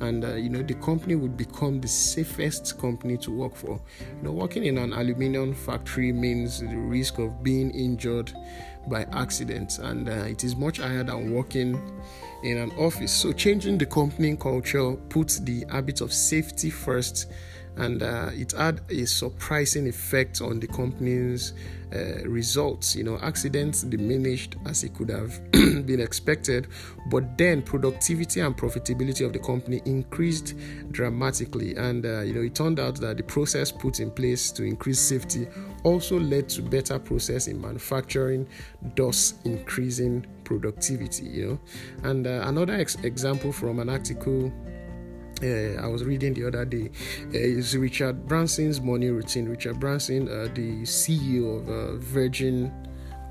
and 0.00 0.24
uh, 0.24 0.34
you 0.34 0.48
know 0.48 0.62
the 0.62 0.74
company 0.74 1.14
would 1.14 1.36
become 1.36 1.80
the 1.80 1.88
safest 1.88 2.78
company 2.78 3.16
to 3.18 3.30
work 3.30 3.54
for. 3.54 3.80
You 4.00 4.22
know, 4.22 4.32
working 4.32 4.64
in 4.64 4.78
an 4.78 4.92
aluminium 4.92 5.54
factory 5.54 6.12
means 6.12 6.60
the 6.60 6.76
risk 6.76 7.18
of 7.18 7.42
being 7.42 7.70
injured 7.70 8.32
by 8.88 9.04
accidents, 9.12 9.78
and 9.78 10.08
uh, 10.08 10.12
it 10.12 10.44
is 10.44 10.56
much 10.56 10.78
higher 10.78 11.04
than 11.04 11.32
working 11.32 11.80
in 12.42 12.58
an 12.58 12.70
office. 12.72 13.12
So, 13.12 13.32
changing 13.32 13.78
the 13.78 13.86
company 13.86 14.36
culture 14.36 14.94
puts 15.08 15.38
the 15.38 15.64
habit 15.70 16.00
of 16.00 16.12
safety 16.12 16.70
first 16.70 17.26
and 17.76 18.02
uh, 18.02 18.30
it 18.32 18.52
had 18.52 18.80
a 18.90 19.06
surprising 19.06 19.88
effect 19.88 20.40
on 20.40 20.60
the 20.60 20.66
company's 20.66 21.52
uh, 21.94 22.28
results. 22.28 22.94
You 22.96 23.04
know, 23.04 23.18
accidents 23.22 23.82
diminished 23.82 24.56
as 24.66 24.84
it 24.84 24.94
could 24.94 25.08
have 25.10 25.40
been 25.52 26.00
expected, 26.00 26.68
but 27.10 27.36
then 27.36 27.62
productivity 27.62 28.40
and 28.40 28.56
profitability 28.56 29.24
of 29.24 29.32
the 29.32 29.38
company 29.38 29.80
increased 29.84 30.54
dramatically. 30.90 31.76
And 31.76 32.04
uh, 32.04 32.20
you 32.20 32.34
know, 32.34 32.42
it 32.42 32.54
turned 32.54 32.80
out 32.80 33.00
that 33.00 33.16
the 33.16 33.22
process 33.22 33.72
put 33.72 34.00
in 34.00 34.10
place 34.10 34.50
to 34.52 34.62
increase 34.62 35.00
safety 35.00 35.46
also 35.82 36.20
led 36.20 36.48
to 36.50 36.62
better 36.62 36.98
process 36.98 37.46
in 37.46 37.60
manufacturing, 37.60 38.46
thus 38.96 39.34
increasing 39.44 40.26
productivity. 40.44 41.26
You 41.26 41.46
know, 41.46 41.60
and 42.10 42.26
uh, 42.26 42.42
another 42.44 42.74
ex- 42.74 42.96
example 42.96 43.52
from 43.52 43.78
an 43.78 43.88
article 43.88 44.52
uh, 45.42 45.82
I 45.82 45.86
was 45.86 46.04
reading 46.04 46.34
the 46.34 46.46
other 46.46 46.64
day 46.64 46.90
uh, 47.26 47.30
is 47.32 47.76
Richard 47.76 48.26
Branson's 48.26 48.80
morning 48.80 49.14
routine. 49.14 49.48
Richard 49.48 49.80
Branson, 49.80 50.28
uh, 50.28 50.48
the 50.54 50.82
CEO 50.82 51.60
of 51.60 51.68
uh, 51.68 51.96
Virgin. 51.96 52.72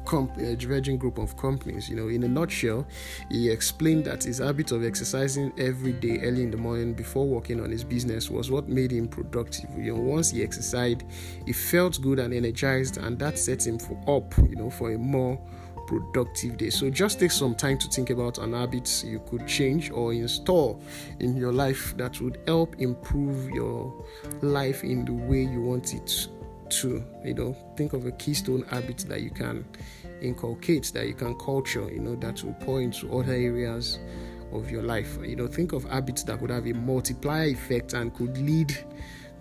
Comp- 0.06 0.38
uh, 0.38 0.56
Virgin 0.56 0.98
Group 0.98 1.20
of 1.20 1.38
companies. 1.38 1.88
You 1.88 1.96
know, 1.96 2.08
in 2.08 2.24
a 2.24 2.28
nutshell, 2.28 2.88
he 3.30 3.48
explained 3.48 4.06
that 4.06 4.24
his 4.24 4.40
habit 4.40 4.72
of 4.72 4.84
exercising 4.84 5.54
every 5.60 5.92
day 5.92 6.20
early 6.24 6.42
in 6.42 6.50
the 6.50 6.58
morning 6.58 6.94
before 6.94 7.28
working 7.28 7.62
on 7.62 7.70
his 7.70 7.84
business 7.84 8.28
was 8.28 8.50
what 8.50 8.68
made 8.68 8.92
him 8.92 9.08
productive. 9.08 9.70
You 9.78 9.94
know, 9.94 10.02
once 10.02 10.32
he 10.32 10.42
exercised, 10.42 11.04
he 11.46 11.54
felt 11.54 12.02
good 12.02 12.18
and 12.18 12.34
energized, 12.34 12.98
and 12.98 13.20
that 13.20 13.38
set 13.38 13.68
him 13.68 13.78
for 13.78 14.02
up. 14.08 14.36
You 14.38 14.56
know, 14.56 14.72
for 14.72 14.92
a 14.92 14.98
more 14.98 15.40
productive 15.90 16.56
day. 16.56 16.70
So 16.70 16.88
just 16.92 17.20
take 17.20 17.32
some 17.32 17.56
time 17.56 17.80
to 17.80 17.88
think 17.88 18.12
about 18.12 18.38
an 18.38 18.54
habit 18.54 19.04
you 19.04 19.20
could 19.28 19.48
change 19.48 19.90
or 19.90 20.14
install 20.14 20.80
in 21.20 21.36
your 21.36 21.52
life 21.52 21.98
that 21.98 22.22
would 22.22 22.40
help 22.46 22.76
improve 22.78 23.50
your 23.50 23.92
life 24.44 24.84
in 24.84 25.04
the 25.04 25.14
way 25.14 25.42
you 25.42 25.62
want 25.62 25.96
it 25.96 26.28
to. 26.70 27.04
You 27.26 27.34
know, 27.34 27.58
think 27.76 27.94
of 27.94 28.06
a 28.06 28.12
keystone 28.12 28.62
habit 28.70 29.00
that 29.10 29.22
you 29.22 29.32
can 29.32 29.66
inculcate, 30.22 30.92
that 30.94 31.08
you 31.08 31.16
can 31.16 31.34
culture, 31.40 31.90
you 31.92 32.00
know, 32.00 32.16
that 32.18 32.44
will 32.44 32.54
pour 32.54 32.82
into 32.82 33.12
other 33.12 33.34
areas 33.34 33.98
of 34.52 34.70
your 34.70 34.84
life. 34.84 35.18
You 35.24 35.38
know, 35.38 35.48
think 35.48 35.74
of 35.74 35.86
habits 35.86 36.22
that 36.26 36.40
could 36.40 36.52
have 36.52 36.68
a 36.68 36.74
multiplier 36.74 37.46
effect 37.46 37.94
and 37.94 38.14
could 38.14 38.38
lead 38.38 38.78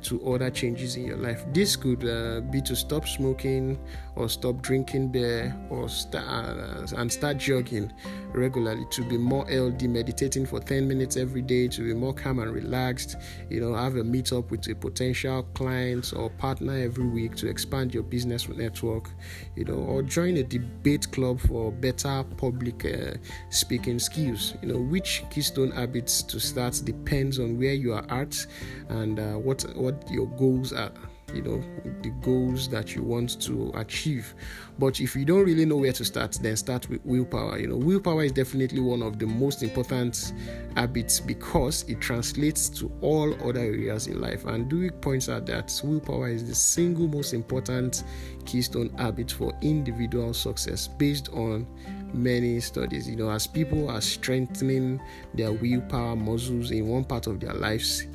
to 0.01 0.33
other 0.33 0.51
changes 0.51 0.97
in 0.97 1.05
your 1.05 1.17
life. 1.17 1.45
This 1.53 1.77
could 1.77 2.05
uh, 2.05 2.41
be 2.41 2.63
to 2.63 2.77
stop 2.77 3.07
smoking 3.07 3.79
or 4.19 4.29
stop 4.29 4.61
drinking 4.63 5.09
beer 5.09 5.57
or 5.71 5.89
uh, 6.15 6.87
and 6.97 7.11
start 7.11 7.39
jogging 7.39 7.93
regularly 8.33 8.85
to 8.91 9.05
be 9.05 9.17
more 9.17 9.47
healthy, 9.47 9.87
meditating 9.87 10.45
for 10.45 10.59
10 10.59 10.89
minutes 10.89 11.17
every 11.17 11.41
day 11.41 11.69
to 11.69 11.83
be 11.83 11.95
more 11.95 12.13
calm 12.13 12.41
and 12.41 12.53
relaxed. 12.53 13.17
You 13.49 13.61
know, 13.61 13.75
have 13.75 13.95
a 13.95 14.03
meetup 14.03 14.51
with 14.51 14.69
a 14.69 14.75
potential 14.75 15.45
client 15.55 16.13
or 16.17 16.31
partner 16.31 16.77
every 16.77 17.07
week 17.07 17.37
to 17.37 17.49
expand 17.49 17.95
your 17.95 18.03
business 18.03 18.49
network. 18.49 19.09
You 19.55 19.65
know, 19.65 19.75
or 19.75 20.03
join 20.03 20.37
a 20.39 20.43
debate 20.43 21.11
club 21.13 21.41
for 21.41 21.71
better 21.71 22.25
public 22.37 22.85
uh, 22.85 23.15
speaking 23.51 24.01
skills. 24.01 24.55
You 24.63 24.73
know, 24.73 24.79
which 24.81 25.23
keystone 25.31 25.71
habits 25.71 26.23
to 26.25 26.41
start 26.41 26.81
depends 26.85 27.39
on 27.39 27.57
where 27.57 27.75
you 27.75 27.93
are 27.95 28.05
at 28.11 28.47
and 28.89 29.21
uh, 29.21 29.35
what 29.35 29.63
what 29.77 30.11
your 30.11 30.27
goals 30.37 30.73
are 30.73 30.91
you 31.35 31.43
know 31.43 31.63
the 32.03 32.11
goals 32.23 32.69
that 32.69 32.95
you 32.95 33.03
want 33.03 33.41
to 33.43 33.73
achieve. 33.75 34.35
But 34.79 35.01
if 35.01 35.17
you 35.17 35.25
don't 35.25 35.45
really 35.45 35.65
know 35.65 35.77
where 35.77 35.93
to 35.93 36.05
start 36.05 36.39
then 36.41 36.57
start 36.57 36.89
with 36.89 37.05
willpower 37.05 37.59
you 37.59 37.67
know. 37.67 37.77
Willpower 37.77 38.25
is 38.25 38.33
definitely 38.33 38.81
one 38.81 39.03
of 39.03 39.19
the 39.19 39.27
most 39.27 39.63
important 39.63 40.33
habits 40.77 41.21
because 41.21 41.85
it 41.89 42.01
translates 42.01 42.69
to 42.71 42.91
all 43.01 43.35
other 43.49 43.61
areas 43.61 44.07
in 44.07 44.21
life. 44.21 44.45
And 44.45 44.71
Duhigg 44.71 45.01
points 45.01 45.29
out 45.29 45.47
that 45.47 45.81
willpower 45.85 46.29
is 46.29 46.47
the 46.47 46.55
single 46.55 47.09
most 47.09 47.35
important 47.35 48.05
keystone 48.45 48.91
habit 48.99 49.31
for 49.31 49.53
individual 49.63 50.33
success 50.33 50.89
based 50.89 51.29
on 51.31 51.67
many 52.13 52.61
studies 52.61 53.09
you 53.09 53.17
know 53.17 53.31
as 53.31 53.47
people 53.47 53.91
are 53.91 54.01
strengthening 54.01 55.01
their 55.35 55.53
willpower 55.53 56.17
muscles 56.17 56.71
in 56.71 56.87
one 56.87 57.05
part 57.05 57.27
of 57.27 57.41
their 57.41 57.55
lives 57.55 58.07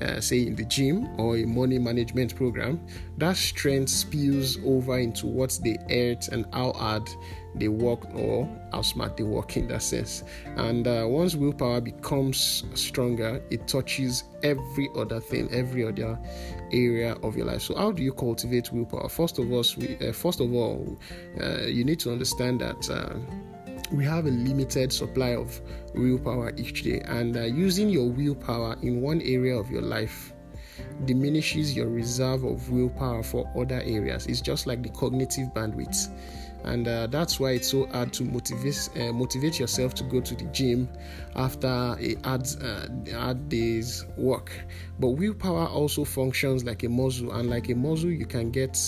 uh, 0.00 0.20
say 0.20 0.46
in 0.46 0.56
the 0.56 0.64
gym 0.64 1.08
or 1.20 1.36
a 1.36 1.44
money 1.44 1.78
management 1.78 2.34
program, 2.34 2.80
that 3.18 3.36
strength 3.36 3.90
spills 3.90 4.58
over 4.64 4.98
into 4.98 5.26
what 5.26 5.58
they 5.62 5.76
earn 5.90 6.16
and 6.32 6.46
how 6.52 6.72
hard 6.72 7.08
they 7.54 7.68
work 7.68 8.14
or 8.14 8.48
how 8.72 8.82
smart 8.82 9.16
they 9.16 9.22
work 9.22 9.56
in 9.56 9.68
that 9.68 9.82
sense. 9.82 10.24
And 10.56 10.86
uh, 10.86 11.04
once 11.06 11.34
willpower 11.34 11.80
becomes 11.80 12.64
stronger, 12.74 13.42
it 13.50 13.66
touches 13.68 14.24
every 14.42 14.88
other 14.96 15.20
thing, 15.20 15.48
every 15.52 15.84
other 15.86 16.18
area 16.72 17.12
of 17.22 17.36
your 17.36 17.46
life. 17.46 17.62
So, 17.62 17.76
how 17.76 17.92
do 17.92 18.02
you 18.02 18.12
cultivate 18.12 18.72
willpower? 18.72 19.08
First 19.08 19.38
of 19.38 19.52
all, 19.52 19.64
we, 19.76 19.96
uh, 19.96 20.12
first 20.12 20.40
of 20.40 20.52
all, 20.52 20.98
uh, 21.40 21.62
you 21.62 21.84
need 21.84 22.00
to 22.00 22.12
understand 22.12 22.60
that 22.60 22.90
uh, 22.90 23.14
we 23.92 24.04
have 24.04 24.26
a 24.26 24.30
limited 24.30 24.92
supply 24.92 25.34
of 25.34 25.60
willpower 25.94 26.52
each 26.56 26.82
day, 26.82 27.00
and 27.04 27.36
uh, 27.36 27.42
using 27.42 27.88
your 27.88 28.08
willpower 28.08 28.76
in 28.82 29.02
one 29.02 29.20
area 29.22 29.56
of 29.56 29.70
your 29.70 29.82
life 29.82 30.32
diminishes 31.04 31.76
your 31.76 31.88
reserve 31.88 32.44
of 32.44 32.70
willpower 32.70 33.22
for 33.22 33.50
other 33.58 33.82
areas. 33.84 34.26
It's 34.26 34.40
just 34.40 34.66
like 34.66 34.82
the 34.82 34.88
cognitive 34.90 35.48
bandwidth. 35.54 36.08
And 36.64 36.86
uh, 36.86 37.08
that's 37.08 37.40
why 37.40 37.52
it's 37.52 37.68
so 37.68 37.86
hard 37.86 38.12
to 38.14 38.24
motivate 38.24 38.88
uh, 38.96 39.12
motivate 39.12 39.58
yourself 39.58 39.94
to 39.94 40.04
go 40.04 40.20
to 40.20 40.34
the 40.34 40.44
gym 40.46 40.88
after 41.34 41.66
a 41.66 42.16
hard, 42.24 42.46
uh, 42.62 42.86
hard 43.12 43.48
day's 43.48 44.04
work. 44.16 44.52
But 44.98 45.10
willpower 45.10 45.66
also 45.66 46.04
functions 46.04 46.64
like 46.64 46.84
a 46.84 46.88
muscle, 46.88 47.32
and 47.32 47.50
like 47.50 47.68
a 47.68 47.74
muscle, 47.74 48.10
you 48.10 48.26
can 48.26 48.50
get 48.50 48.78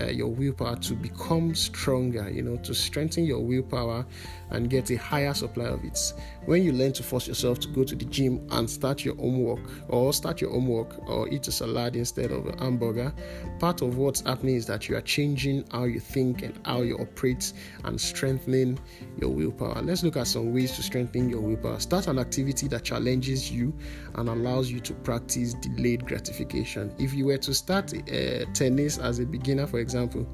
uh, 0.00 0.06
your 0.06 0.28
willpower 0.28 0.76
to 0.76 0.94
become 0.94 1.54
stronger, 1.54 2.30
you 2.30 2.42
know, 2.42 2.56
to 2.58 2.74
strengthen 2.74 3.24
your 3.24 3.40
willpower 3.40 4.06
and 4.50 4.70
get 4.70 4.90
a 4.90 4.96
higher 4.96 5.34
supply 5.34 5.66
of 5.66 5.84
it. 5.84 6.12
When 6.46 6.62
you 6.62 6.72
learn 6.72 6.92
to 6.94 7.02
force 7.02 7.28
yourself 7.28 7.60
to 7.60 7.68
go 7.68 7.84
to 7.84 7.94
the 7.94 8.04
gym 8.06 8.46
and 8.50 8.68
start 8.68 9.04
your 9.04 9.14
homework, 9.16 9.60
or 9.88 10.12
start 10.12 10.40
your 10.40 10.50
homework, 10.50 11.08
or 11.08 11.28
eat 11.28 11.46
a 11.48 11.52
salad 11.52 11.96
instead 11.96 12.30
of 12.30 12.46
a 12.46 12.56
hamburger, 12.58 13.12
part 13.58 13.82
of 13.82 13.98
what's 13.98 14.20
happening 14.20 14.56
is 14.56 14.66
that 14.66 14.88
you 14.88 14.96
are 14.96 15.02
changing 15.02 15.64
how 15.70 15.84
you 15.84 16.00
think 16.00 16.42
and 16.42 16.58
how 16.64 16.82
you 16.82 16.96
operate 16.96 17.52
and 17.84 18.00
strengthening 18.00 18.78
your 19.20 19.30
willpower. 19.30 19.80
Let's 19.82 20.02
look 20.02 20.16
at 20.16 20.26
some 20.26 20.52
ways 20.52 20.74
to 20.76 20.82
strengthen 20.82 21.28
your 21.28 21.40
willpower. 21.40 21.78
Start 21.80 22.06
an 22.06 22.18
activity 22.18 22.68
that 22.68 22.84
challenges 22.84 23.50
you 23.50 23.74
and 24.14 24.28
allows 24.28 24.70
you 24.70 24.80
to 24.80 24.94
practice 24.94 25.54
delayed 25.54 26.06
gratification. 26.06 26.92
If 26.98 27.14
you 27.14 27.26
were 27.26 27.38
to 27.38 27.54
start 27.54 27.92
uh, 27.94 28.44
tennis 28.52 28.98
as 28.98 29.18
a 29.18 29.26
beginner, 29.26 29.66
for 29.66 29.78
example, 29.78 30.26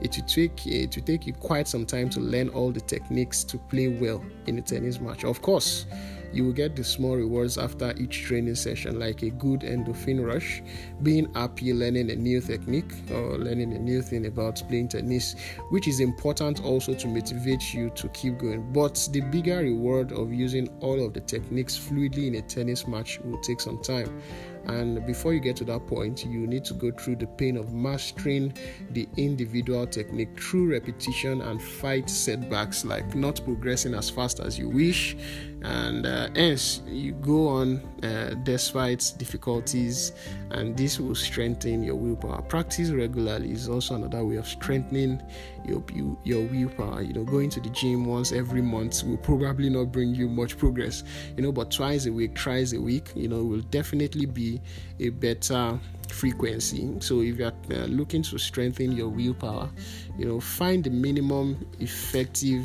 it 0.00 0.16
would 0.16 0.28
take 0.28 0.66
it 0.66 0.96
will 0.96 1.04
take 1.04 1.26
you 1.26 1.32
quite 1.32 1.68
some 1.68 1.86
time 1.86 2.08
to 2.10 2.20
learn 2.20 2.48
all 2.50 2.70
the 2.70 2.80
techniques 2.80 3.44
to 3.44 3.58
play 3.68 3.88
well 3.88 4.24
in 4.46 4.58
a 4.58 4.62
tennis 4.62 5.00
match. 5.00 5.24
Of 5.24 5.42
course, 5.42 5.86
you 6.34 6.44
will 6.44 6.52
get 6.52 6.74
the 6.74 6.82
small 6.82 7.16
rewards 7.16 7.58
after 7.58 7.94
each 7.96 8.22
training 8.22 8.56
session, 8.56 8.98
like 8.98 9.22
a 9.22 9.30
good 9.30 9.60
endorphin 9.60 10.24
rush, 10.26 10.62
being 11.02 11.32
happy 11.34 11.72
learning 11.72 12.10
a 12.10 12.16
new 12.16 12.40
technique 12.40 12.92
or 13.10 13.38
learning 13.38 13.72
a 13.72 13.78
new 13.78 14.02
thing 14.02 14.26
about 14.26 14.60
playing 14.68 14.88
tennis, 14.88 15.36
which 15.70 15.86
is 15.86 16.00
important 16.00 16.64
also 16.64 16.92
to 16.92 17.06
motivate 17.06 17.72
you 17.72 17.88
to 17.90 18.08
keep 18.08 18.38
going. 18.38 18.72
But 18.72 19.08
the 19.12 19.20
bigger 19.20 19.58
reward 19.58 20.10
of 20.10 20.32
using 20.32 20.68
all 20.80 21.04
of 21.04 21.14
the 21.14 21.20
techniques 21.20 21.78
fluidly 21.78 22.26
in 22.26 22.34
a 22.34 22.42
tennis 22.42 22.88
match 22.88 23.20
will 23.20 23.40
take 23.40 23.60
some 23.60 23.80
time. 23.80 24.20
And 24.66 25.04
before 25.06 25.34
you 25.34 25.40
get 25.40 25.56
to 25.56 25.64
that 25.64 25.86
point, 25.86 26.24
you 26.24 26.46
need 26.46 26.64
to 26.66 26.74
go 26.74 26.90
through 26.90 27.16
the 27.16 27.26
pain 27.26 27.56
of 27.56 27.72
mastering 27.72 28.54
the 28.90 29.08
individual 29.16 29.86
technique 29.86 30.40
through 30.40 30.70
repetition 30.72 31.42
and 31.42 31.62
fight 31.62 32.08
setbacks 32.08 32.84
like 32.84 33.14
not 33.14 33.40
progressing 33.44 33.94
as 33.94 34.10
fast 34.10 34.40
as 34.40 34.58
you 34.58 34.68
wish. 34.68 35.16
And 35.64 36.04
uh, 36.04 36.28
hence, 36.36 36.82
you 36.86 37.12
go 37.12 37.48
on 37.48 37.80
uh, 38.02 38.34
despite 38.42 39.14
difficulties, 39.16 40.12
and 40.50 40.76
this 40.76 41.00
will 41.00 41.14
strengthen 41.14 41.82
your 41.82 41.94
willpower. 41.94 42.42
Practice 42.42 42.90
regularly 42.90 43.50
is 43.50 43.66
also 43.66 43.94
another 43.94 44.22
way 44.26 44.36
of 44.36 44.46
strengthening 44.46 45.22
your 45.64 45.82
your 46.22 46.42
willpower. 46.42 47.00
You 47.00 47.14
know, 47.14 47.24
going 47.24 47.48
to 47.48 47.60
the 47.60 47.70
gym 47.70 48.04
once 48.04 48.30
every 48.30 48.60
month 48.60 49.04
will 49.04 49.16
probably 49.16 49.70
not 49.70 49.90
bring 49.90 50.14
you 50.14 50.28
much 50.28 50.58
progress. 50.58 51.02
You 51.34 51.42
know, 51.42 51.52
but 51.52 51.70
twice 51.70 52.04
a 52.04 52.12
week, 52.12 52.34
twice 52.34 52.74
a 52.74 52.80
week, 52.80 53.12
you 53.14 53.28
know, 53.28 53.42
will 53.42 53.62
definitely 53.70 54.26
be 54.26 54.60
a 55.00 55.08
better 55.08 55.80
frequency. 56.10 56.94
So 57.00 57.22
if 57.22 57.38
you're 57.38 57.52
uh, 57.70 57.86
looking 57.86 58.22
to 58.24 58.38
strengthen 58.38 58.92
your 58.92 59.08
willpower, 59.08 59.70
you 60.18 60.26
know, 60.26 60.40
find 60.40 60.84
the 60.84 60.90
minimum 60.90 61.66
effective 61.80 62.64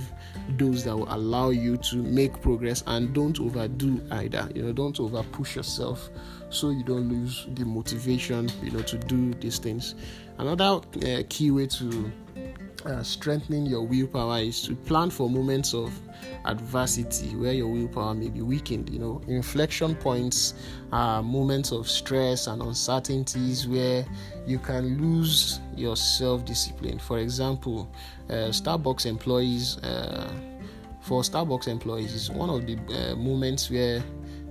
dose 0.58 0.84
that 0.84 0.96
will 0.98 1.12
allow 1.14 1.50
you 1.50 1.78
to 1.78 1.98
make 1.98 2.42
progress 2.42 2.84
and 2.88 3.14
don't 3.14 3.40
overdo 3.40 4.02
either. 4.12 4.50
You 4.54 4.64
know, 4.64 4.74
don't 4.74 5.00
over 5.00 5.24
push 5.24 5.56
yourself 5.56 6.10
so 6.50 6.70
you 6.70 6.84
don't 6.84 7.10
lose 7.10 7.48
the 7.54 7.66
motivation, 7.66 8.50
you 8.64 8.72
know, 8.72 8.82
to 8.82 8.98
do 8.98 9.34
these 9.36 9.60
things. 9.60 9.96
Another 10.38 10.82
uh, 11.06 11.24
key 11.30 11.52
way 11.52 11.68
to 11.68 12.12
uh, 12.86 13.04
strengthening 13.04 13.66
your 13.66 13.82
willpower 13.86 14.40
is 14.40 14.62
to 14.64 14.76
plan 14.76 15.10
for 15.10 15.30
moments 15.30 15.74
of 15.74 15.94
adversity 16.46 17.36
where 17.36 17.54
your 17.54 17.68
willpower 17.68 18.14
may 18.14 18.30
be 18.30 18.42
weakened. 18.42 18.90
You 18.90 19.00
know, 19.00 19.22
inflection 19.28 19.96
points 19.96 20.54
are 20.92 21.22
moments 21.22 21.72
of 21.72 21.90
stress 21.90 22.48
and 22.48 22.62
uncertainties 22.62 23.68
where 23.68 24.06
you 24.46 24.60
can 24.60 25.02
lose 25.02 25.60
your 25.76 25.96
self 25.96 26.46
discipline. 26.46 27.00
For 27.00 27.20
example, 27.20 27.92
uh, 28.30 28.52
Starbucks 28.52 29.06
employees. 29.06 29.78
Uh, 29.78 30.32
for 31.02 31.22
Starbucks 31.22 31.68
employees, 31.68 32.14
is 32.14 32.30
one 32.30 32.50
of 32.50 32.68
the 32.68 32.76
uh, 32.76 33.16
moments 33.16 33.72
where 33.72 34.04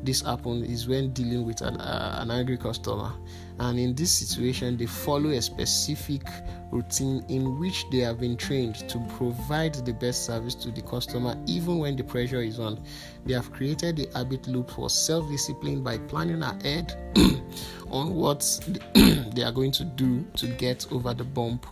this 0.02 0.22
happens 0.22 0.68
is 0.68 0.88
when 0.88 1.12
dealing 1.12 1.44
with 1.44 1.60
an, 1.60 1.76
uh, 1.76 2.18
an 2.20 2.30
angry 2.30 2.56
customer 2.56 3.12
and 3.60 3.78
in 3.78 3.94
this 3.94 4.12
situation 4.12 4.76
they 4.76 4.86
follow 4.86 5.30
a 5.30 5.42
specific 5.42 6.22
routine 6.70 7.24
in 7.28 7.58
which 7.58 7.84
they 7.90 7.98
have 7.98 8.20
been 8.20 8.36
trained 8.36 8.76
to 8.88 8.98
provide 9.16 9.74
the 9.74 9.92
best 9.92 10.26
service 10.26 10.54
to 10.54 10.70
the 10.70 10.82
customer 10.82 11.36
even 11.46 11.78
when 11.78 11.96
the 11.96 12.04
pressure 12.04 12.42
is 12.42 12.58
on 12.60 12.80
they 13.24 13.32
have 13.32 13.50
created 13.52 13.96
the 13.96 14.08
habit 14.14 14.46
loop 14.46 14.70
for 14.70 14.90
self-discipline 14.90 15.82
by 15.82 15.96
planning 15.98 16.42
ahead 16.42 16.94
on 17.90 18.14
what 18.14 18.40
they 19.34 19.42
are 19.42 19.52
going 19.52 19.72
to 19.72 19.84
do 19.84 20.24
to 20.34 20.46
get 20.46 20.86
over 20.92 21.14
the 21.14 21.24
bump 21.24 21.66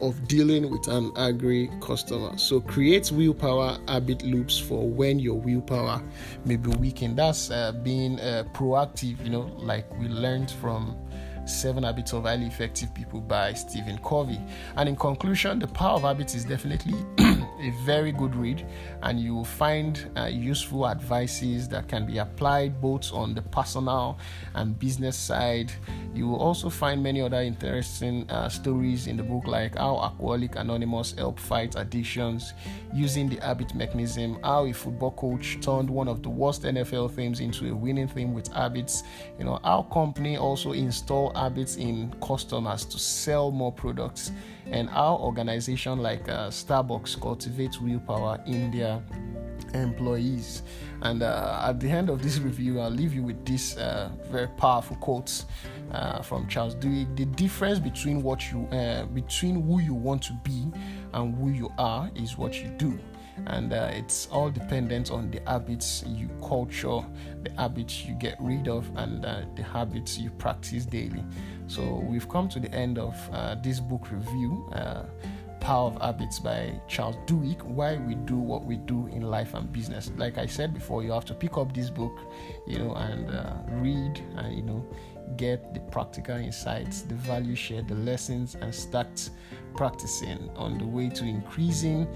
of 0.00 0.28
dealing 0.28 0.70
with 0.70 0.88
an 0.88 1.10
angry 1.16 1.70
customer. 1.80 2.36
So 2.36 2.60
create 2.60 3.10
willpower 3.10 3.78
habit 3.88 4.22
loops 4.22 4.58
for 4.58 4.86
when 4.86 5.18
your 5.18 5.34
willpower 5.38 6.02
may 6.44 6.56
be 6.56 6.70
weakened. 6.76 7.18
That's 7.18 7.50
uh, 7.50 7.72
being 7.72 8.20
uh, 8.20 8.44
proactive, 8.52 9.22
you 9.24 9.30
know, 9.30 9.50
like 9.56 9.90
we 9.98 10.08
learned 10.08 10.50
from 10.50 10.96
Seven 11.46 11.84
Habits 11.84 12.12
of 12.12 12.24
Highly 12.24 12.46
Effective 12.46 12.92
People 12.92 13.20
by 13.20 13.52
Stephen 13.54 13.98
Covey. 13.98 14.40
And 14.76 14.88
in 14.88 14.96
conclusion, 14.96 15.58
the 15.58 15.68
power 15.68 15.94
of 15.94 16.02
habits 16.02 16.34
is 16.34 16.44
definitely 16.44 16.94
a 17.66 17.70
very 17.84 18.12
good 18.12 18.34
read, 18.36 18.64
and 19.02 19.20
you 19.20 19.34
will 19.34 19.44
find 19.44 20.10
uh, 20.16 20.26
useful 20.26 20.88
advices 20.88 21.68
that 21.68 21.88
can 21.88 22.06
be 22.06 22.18
applied 22.18 22.80
both 22.80 23.12
on 23.12 23.34
the 23.34 23.42
personal 23.42 24.18
and 24.54 24.78
business 24.78 25.16
side. 25.16 25.72
You 26.14 26.28
will 26.28 26.38
also 26.38 26.70
find 26.70 27.02
many 27.02 27.20
other 27.20 27.40
interesting 27.40 28.30
uh, 28.30 28.48
stories 28.48 29.06
in 29.06 29.16
the 29.16 29.22
book, 29.22 29.46
like 29.46 29.76
how 29.76 30.00
Alcoholic 30.00 30.56
Anonymous 30.56 31.12
help 31.12 31.38
fight 31.38 31.74
addictions 31.76 32.54
using 32.94 33.28
the 33.28 33.36
habit 33.36 33.74
mechanism, 33.74 34.38
how 34.42 34.64
a 34.64 34.72
football 34.72 35.10
coach 35.12 35.58
turned 35.60 35.90
one 35.90 36.08
of 36.08 36.22
the 36.22 36.30
worst 36.30 36.62
NFL 36.62 37.10
themes 37.10 37.40
into 37.40 37.70
a 37.70 37.74
winning 37.74 38.08
theme 38.08 38.32
with 38.32 38.48
habits, 38.52 39.02
you 39.38 39.44
know, 39.44 39.58
how 39.64 39.82
company 39.92 40.36
also 40.36 40.72
install 40.72 41.34
habits 41.34 41.76
in 41.76 42.14
customers 42.22 42.84
to 42.84 42.98
sell 42.98 43.50
more 43.50 43.72
products 43.72 44.30
and 44.70 44.88
how 44.90 45.16
organization 45.16 45.98
like 45.98 46.28
uh, 46.28 46.48
Starbucks 46.48 47.20
willpower 47.80 48.40
in 48.46 48.70
their 48.70 49.02
employees. 49.74 50.62
And 51.02 51.22
uh, 51.22 51.64
at 51.64 51.80
the 51.80 51.88
end 51.88 52.08
of 52.08 52.22
this 52.22 52.38
review, 52.38 52.80
I'll 52.80 52.90
leave 52.90 53.14
you 53.14 53.22
with 53.22 53.44
this 53.44 53.76
uh, 53.76 54.10
very 54.30 54.48
powerful 54.48 54.96
quote 54.96 55.44
uh, 55.92 56.22
from 56.22 56.48
Charles 56.48 56.74
Duhigg. 56.74 57.16
The 57.16 57.26
difference 57.26 57.78
between 57.78 58.22
what 58.22 58.50
you, 58.50 58.66
uh, 58.66 59.04
between 59.06 59.62
who 59.62 59.80
you 59.80 59.94
want 59.94 60.22
to 60.24 60.32
be 60.42 60.66
and 61.12 61.34
who 61.36 61.50
you 61.50 61.72
are, 61.78 62.10
is 62.14 62.36
what 62.36 62.62
you 62.62 62.68
do 62.78 62.98
and 63.48 63.74
uh, 63.74 63.90
it's 63.92 64.28
all 64.32 64.50
dependent 64.50 65.10
on 65.10 65.30
the 65.30 65.40
habits 65.46 66.02
you 66.06 66.30
culture, 66.40 67.00
the 67.42 67.50
habits 67.58 68.02
you 68.02 68.14
get 68.14 68.34
rid 68.40 68.66
of, 68.66 68.90
and 68.96 69.26
uh, 69.26 69.42
the 69.54 69.62
habits 69.62 70.16
you 70.16 70.30
practice 70.30 70.86
daily. 70.86 71.22
So 71.66 72.02
we've 72.08 72.26
come 72.30 72.48
to 72.48 72.58
the 72.58 72.72
end 72.72 72.98
of 72.98 73.14
this 73.62 73.78
book 73.78 74.10
review. 74.10 74.66
Power 75.66 75.88
of 75.88 76.00
Habits 76.00 76.38
by 76.38 76.80
Charles 76.86 77.16
Duhigg. 77.26 77.60
Why 77.64 77.96
we 77.96 78.14
do 78.14 78.36
what 78.36 78.64
we 78.64 78.76
do 78.76 79.08
in 79.08 79.22
life 79.22 79.52
and 79.54 79.72
business. 79.72 80.12
Like 80.16 80.38
I 80.38 80.46
said 80.46 80.72
before, 80.72 81.02
you 81.02 81.10
have 81.10 81.24
to 81.24 81.34
pick 81.34 81.58
up 81.58 81.74
this 81.74 81.90
book, 81.90 82.16
you 82.68 82.78
know, 82.78 82.94
and 82.94 83.28
uh, 83.28 83.54
read, 83.70 84.22
and 84.36 84.56
you 84.56 84.62
know, 84.62 84.86
get 85.36 85.74
the 85.74 85.80
practical 85.80 86.36
insights, 86.36 87.02
the 87.02 87.16
value 87.16 87.56
shared, 87.56 87.88
the 87.88 87.96
lessons, 87.96 88.54
and 88.54 88.72
start 88.72 89.28
practicing 89.74 90.48
on 90.54 90.78
the 90.78 90.86
way 90.86 91.08
to 91.08 91.24
increasing 91.24 92.06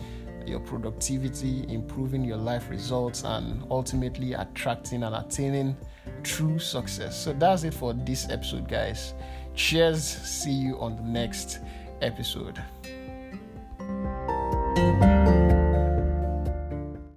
your 0.47 0.61
productivity, 0.61 1.65
improving 1.69 2.23
your 2.23 2.37
life 2.37 2.71
results, 2.71 3.25
and 3.25 3.65
ultimately 3.69 4.33
attracting 4.35 5.03
and 5.03 5.17
attaining 5.17 5.77
true 6.23 6.61
success. 6.61 7.21
So 7.21 7.33
that's 7.33 7.65
it 7.65 7.75
for 7.75 7.95
this 7.95 8.31
episode, 8.31 8.69
guys. 8.69 9.13
Cheers. 9.57 10.05
See 10.05 10.53
you 10.53 10.79
on 10.79 10.95
the 10.95 11.03
next 11.03 11.59
episode. 12.01 12.63
Thank 14.81 15.05
you. 15.05 15.10